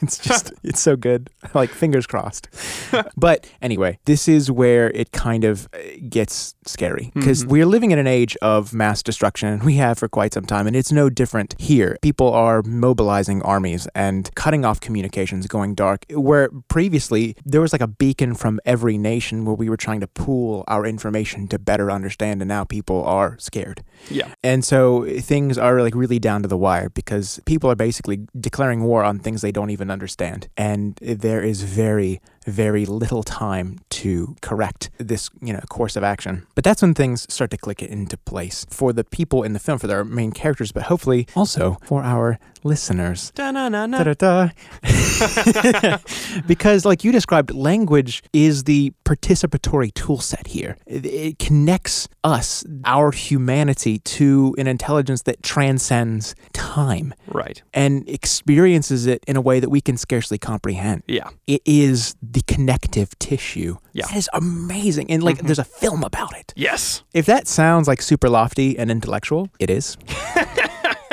it's 0.06 0.18
just 0.18 0.52
it's 0.62 0.80
so 0.80 0.96
good. 0.96 1.30
Like 1.54 1.70
fingers 1.70 2.06
crossed. 2.06 2.48
but 3.16 3.48
anyway, 3.62 3.98
this 4.04 4.26
is 4.28 4.50
where 4.50 4.90
it 4.90 5.12
kind 5.12 5.44
of 5.44 5.68
uh, 5.72 5.78
gets 6.08 6.54
scary 6.66 7.12
because 7.14 7.44
Mhm. 7.44 7.48
we're 7.48 7.66
living 7.66 7.92
in 7.92 7.98
an 7.98 8.06
age 8.08 8.36
of 8.42 8.74
mass 8.74 9.02
destruction 9.02 9.48
and 9.48 9.62
we 9.62 9.74
have 9.76 9.96
for 9.98 10.08
quite 10.08 10.34
some 10.34 10.44
time 10.44 10.66
and 10.66 10.74
it's 10.74 10.90
no 10.90 11.08
different 11.08 11.54
here. 11.58 11.96
People 12.02 12.32
are 12.32 12.62
mobilizing 12.62 13.42
armies 13.42 13.86
and 13.94 14.30
cutting 14.34 14.64
off 14.64 14.80
communications, 14.80 15.46
going 15.46 15.74
dark 15.76 16.04
where 16.10 16.48
previously 16.68 17.36
there 17.44 17.60
was 17.60 17.72
like 17.72 17.80
a 17.80 17.86
beacon 17.86 18.34
from 18.34 18.58
every 18.64 18.98
nation 18.98 19.44
where 19.44 19.54
we 19.54 19.68
were 19.70 19.76
trying 19.76 20.00
to 20.00 20.08
pool 20.08 20.64
our 20.68 20.84
information 20.84 21.46
to 21.48 21.58
better 21.60 21.90
understand 21.90 22.42
and 22.42 22.48
now 22.48 22.64
people 22.64 23.04
are 23.04 23.38
scared. 23.38 23.82
Yeah. 24.10 24.28
And 24.42 24.64
so 24.64 25.06
things 25.20 25.56
are 25.58 25.80
like 25.80 25.94
really 25.94 26.18
down 26.18 26.42
to 26.42 26.48
the 26.48 26.58
wire 26.58 26.90
because 26.90 27.40
people 27.46 27.70
are 27.70 27.76
basically 27.76 28.26
declaring 28.38 28.82
war 28.82 29.04
on 29.04 29.20
things 29.20 29.40
they 29.42 29.52
don't 29.52 29.70
even 29.70 29.90
understand. 29.96 30.48
And 30.56 30.96
there 30.96 31.42
is 31.42 31.62
very, 31.62 32.20
very 32.46 32.86
little 32.86 33.22
time 33.22 33.78
to 33.90 34.36
correct 34.40 34.90
this, 34.98 35.30
you 35.42 35.52
know, 35.52 35.60
course 35.68 35.96
of 35.96 36.04
action. 36.04 36.46
But 36.54 36.64
that's 36.64 36.82
when 36.82 36.94
things 36.94 37.26
start 37.32 37.50
to 37.50 37.56
click 37.56 37.82
into 37.82 38.16
place 38.16 38.66
for 38.70 38.92
the 38.92 39.04
people 39.04 39.42
in 39.42 39.52
the 39.52 39.58
film, 39.58 39.78
for 39.78 39.86
their 39.86 40.04
main 40.04 40.32
characters, 40.32 40.72
but 40.72 40.84
hopefully 40.84 41.26
also 41.34 41.78
for 41.84 42.02
our 42.02 42.38
listeners. 42.64 43.32
Because, 46.46 46.84
like 46.84 47.04
you 47.04 47.12
described, 47.12 47.54
language 47.54 48.22
is 48.32 48.64
the 48.64 48.92
participatory 49.04 49.92
tool 49.94 50.20
set 50.20 50.48
here. 50.48 50.76
It, 50.86 51.06
it 51.06 51.38
connects 51.38 52.08
us, 52.24 52.64
our 52.84 53.12
humanity, 53.12 53.98
to 54.00 54.54
an 54.58 54.66
intelligence 54.66 55.22
that 55.22 55.42
transcends 55.42 56.34
time 56.52 57.14
Right. 57.28 57.62
and 57.72 58.08
experiences 58.08 59.06
it 59.06 59.22
in 59.26 59.36
a 59.36 59.40
way 59.40 59.60
that 59.60 59.70
we 59.70 59.80
can 59.80 59.96
scarcely 59.96 60.38
comprehend. 60.38 61.02
Yeah. 61.06 61.28
It 61.46 61.62
is 61.64 62.16
the 62.36 62.42
connective 62.54 63.08
tissue. 63.18 63.76
Yeah. 63.94 64.04
That 64.08 64.16
is 64.18 64.28
amazing. 64.34 65.10
And, 65.10 65.22
like, 65.22 65.38
Mhm. 65.38 65.46
there's 65.46 65.58
a 65.58 65.64
film 65.64 66.04
about 66.04 66.36
it. 66.36 66.52
Yes. 66.54 67.02
If 67.14 67.24
that 67.26 67.48
sounds 67.48 67.88
like 67.88 68.02
super 68.02 68.28
lofty 68.28 68.78
and 68.78 68.90
intellectual, 68.90 69.48
it 69.58 69.70
is. 69.70 69.96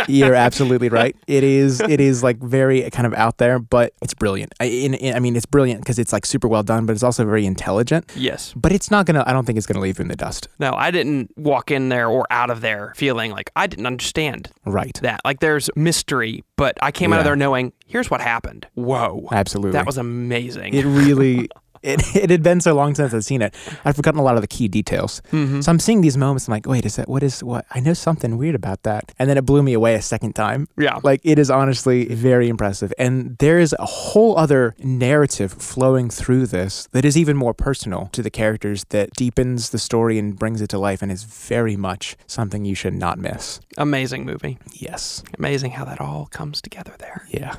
You're 0.08 0.36
absolutely 0.36 0.90
right. 0.90 1.16
It 1.28 1.44
is. 1.44 1.80
It 1.82 2.00
is 2.00 2.24
like 2.24 2.38
very 2.38 2.84
eh, 2.84 2.90
kind 2.90 3.06
of 3.08 3.14
out 3.14 3.38
there, 3.38 3.60
but 3.60 3.94
it's 4.02 4.14
brilliant. 4.14 4.54
I, 4.60 4.66
in, 4.66 4.94
in, 4.96 5.16
I 5.16 5.20
mean, 5.20 5.36
it's 5.36 5.46
brilliant 5.46 5.82
because 5.82 6.00
it's 6.00 6.14
like 6.14 6.26
super 6.26 6.48
well 6.48 6.64
done, 6.64 6.86
but 6.86 6.94
it's 6.94 7.04
also 7.04 7.26
very 7.26 7.46
intelligent. 7.46 8.12
Yes. 8.16 8.54
But 8.56 8.72
it's 8.72 8.90
not 8.92 9.06
gonna. 9.06 9.24
I 9.28 9.34
don't 9.34 9.46
think 9.46 9.58
it's 9.58 9.68
gonna 9.68 9.80
leave 9.82 10.00
you 10.00 10.04
in 10.04 10.08
the 10.10 10.16
dust. 10.16 10.48
No, 10.60 10.74
I 10.74 10.92
didn't 10.92 11.32
walk 11.38 11.72
in 11.72 11.90
there 11.90 12.08
or 12.08 12.26
out 12.30 12.50
of 12.50 12.62
there 12.62 12.94
feeling 12.96 13.32
like 13.32 13.52
I 13.56 13.68
didn't 13.68 13.86
understand 13.86 14.50
Right. 14.66 14.98
that. 15.02 15.22
Like 15.26 15.40
there's 15.40 15.70
mystery, 15.76 16.44
but 16.56 16.78
I 16.82 16.92
came 16.92 17.14
out 17.14 17.20
of 17.20 17.26
there 17.26 17.36
knowing 17.36 17.74
here's 17.86 18.10
what 18.12 18.22
happened. 18.22 18.68
Whoa. 18.76 19.28
Absolutely. 19.32 19.72
That 19.74 19.86
was 19.86 19.98
amazing. 19.98 20.74
It 20.74 20.86
really. 20.86 21.50
It, 21.84 22.02
it 22.16 22.30
had 22.30 22.42
been 22.44 22.62
so 22.62 22.74
long 22.74 22.96
since 22.96 23.14
I'd 23.14 23.24
seen 23.26 23.42
it. 23.42 23.54
I'd 23.86 23.96
forgotten 23.96 24.20
a 24.20 24.24
lot 24.24 24.36
of 24.36 24.42
the 24.42 24.48
key 24.48 24.68
details. 24.68 25.22
Mhm. 25.32 25.64
So 25.64 25.72
I'm 25.72 25.80
seeing 25.80 26.02
these 26.02 26.18
moments. 26.18 26.48
I'm 26.48 26.54
like, 26.54 26.66
wait, 26.66 26.86
is 26.86 26.96
that 26.96 27.08
what 27.10 27.24
is 27.24 27.44
what? 27.44 27.66
I 27.72 27.80
know 27.80 27.94
something 27.94 28.38
weird 28.38 28.56
about 28.56 28.84
that. 28.84 29.12
And 29.20 29.30
then 29.30 29.38
it 29.38 29.46
blew 29.46 29.62
me 29.64 29.74
away 29.74 29.96
a 29.96 30.02
second 30.02 30.34
time. 30.34 30.68
yeah. 30.78 31.00
Like 31.04 31.22
it 31.24 31.38
is 31.40 31.50
honestly 31.52 32.06
very 32.06 32.48
impressive. 32.50 32.94
And 32.98 33.38
there 33.40 33.60
is 33.60 33.76
a 33.80 33.86
whole 33.86 34.38
other 34.38 34.74
narrative 34.80 35.52
flowing 35.54 36.10
through 36.10 36.48
this 36.48 36.88
that 36.94 37.06
is 37.06 37.18
even 37.18 37.36
more 37.38 37.54
personal 37.54 38.10
to 38.14 38.22
the 38.24 38.30
characters 38.30 38.86
that 38.90 39.12
deepens 39.16 39.70
the 39.72 39.80
story 39.80 40.18
and 40.18 40.38
brings 40.40 40.62
it 40.62 40.70
to 40.70 40.80
life 40.80 41.02
and 41.02 41.12
is 41.12 41.24
very 41.24 41.76
much 41.76 42.16
something 42.28 42.64
you 42.66 42.76
should 42.76 42.94
not 42.94 43.18
miss. 43.20 43.60
Amazing 43.78 44.26
movie. 44.26 44.58
Yes. 44.72 45.24
Amazing 45.38 45.72
how 45.72 45.86
that 45.86 46.00
all 46.00 46.28
comes 46.32 46.62
together 46.62 46.94
there. 47.00 47.28
Yeah. 47.30 47.56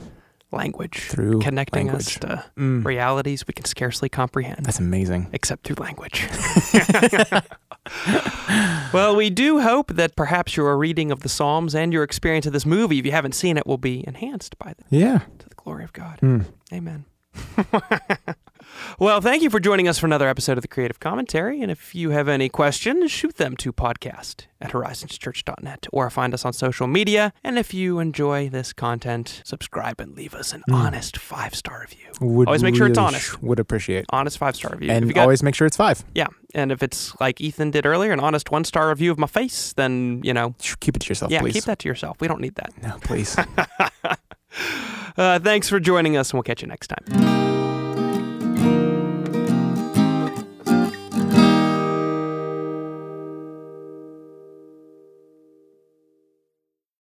Language. 0.53 0.99
Through 1.09 1.41
Connecting 1.41 1.87
language. 1.89 2.07
us 2.07 2.19
to 2.21 2.45
Mm. 2.57 2.85
realities 2.85 3.45
we 3.47 3.53
can 3.55 3.65
scarcely 3.65 4.09
comprehend. 4.09 4.65
That's 4.65 4.79
amazing. 4.79 5.29
except 5.33 5.65
through 5.67 5.77
language. 5.77 6.29
well, 8.93 9.17
we 9.17 9.31
do 9.31 9.61
hope 9.61 9.89
that 9.95 10.15
perhaps 10.17 10.57
your 10.57 10.77
reading 10.79 11.11
of 11.11 11.21
the 11.21 11.29
Psalms 11.29 11.75
and 11.75 11.93
your 11.93 12.03
experience 12.05 12.47
of 12.47 12.53
this 12.53 12.65
movie, 12.67 12.99
if 12.99 13.05
you 13.07 13.13
haven't 13.13 13.35
seen 13.35 13.57
it, 13.57 13.67
will 13.67 13.79
be 13.79 14.05
enhanced 14.07 14.57
by 14.59 14.75
the, 14.79 14.85
Yeah. 14.97 15.19
to 15.39 15.49
the 15.49 15.55
glory 15.57 15.85
of 15.85 15.93
God. 15.93 16.19
Mm. 16.23 16.45
Amen. 16.73 17.05
well, 18.99 19.21
thank 19.21 19.43
you 19.43 19.51
for 19.51 19.61
joining 19.61 19.89
us 19.89 19.99
for 19.99 20.07
another 20.07 20.29
episode 20.29 20.59
of 20.59 20.63
the 20.63 20.69
Creative 20.69 20.99
Commentary. 21.01 21.61
And 21.61 21.71
if 21.71 21.95
you 21.95 22.11
have 22.11 22.29
any 22.29 22.49
questions, 22.49 23.11
shoot 23.11 23.37
them 23.37 23.57
to 23.59 23.73
podcast 23.73 24.47
at 24.61 24.71
horizonschurch.net 24.73 25.87
or 25.93 26.09
find 26.11 26.33
us 26.35 26.45
on 26.45 26.53
social 26.53 26.87
media. 26.87 27.33
And 27.43 27.59
if 27.59 27.75
you 27.75 27.99
enjoy 27.99 28.49
this 28.49 28.73
content, 28.73 29.43
subscribe 29.45 30.01
and 30.01 30.17
leave 30.17 30.35
us 30.35 30.53
an 30.53 30.63
Mm. 30.69 30.75
honest 30.75 31.17
five 31.19 31.55
star 31.55 31.81
review. 31.81 32.07
Would 32.21 32.49
Always 32.49 32.63
make 32.63 32.75
sure 32.77 32.87
it's 32.87 32.99
honest. 32.99 33.43
Would 33.43 33.59
appreciate. 33.59 34.07
Honest 34.11 34.39
five 34.39 34.57
star 34.57 34.73
review. 34.73 34.91
If 34.91 34.97
And 34.97 35.09
you 35.09 35.15
got- 35.15 35.23
always 35.23 35.43
make 35.43 35.55
sure 35.55 35.67
it's 35.67 35.77
five. 35.77 36.05
yeah. 36.15 36.27
And 36.55 36.71
if 36.71 36.83
it's 36.83 37.13
like 37.21 37.41
Ethan 37.41 37.73
did 37.73 37.85
earlier, 37.85 38.13
an 38.13 38.21
honest 38.21 38.51
one 38.51 38.65
star 38.65 38.89
review 38.89 39.11
of 39.11 39.19
my 39.19 39.27
face, 39.27 39.73
then, 39.73 40.21
you 40.23 40.33
know, 40.33 40.55
Keep 40.81 40.97
it 40.97 41.01
to 41.01 41.09
yourself, 41.09 41.33
yeah, 41.33 41.41
please. 41.41 41.53
keep 41.55 41.65
that 41.65 41.81
to 41.81 41.89
yourself. 41.89 42.17
We 42.21 42.29
don't 42.29 42.41
need 42.41 42.55
that. 42.57 42.73
No, 42.83 42.97
please. 43.01 43.37
Uh, 45.17 45.39
thanks 45.39 45.69
for 45.69 45.79
joining 45.81 46.17
us, 46.17 46.31
and 46.31 46.39
we'll 46.39 46.43
catch 46.45 46.63
you 46.63 46.69
next 46.69 46.89
time. 46.89 47.64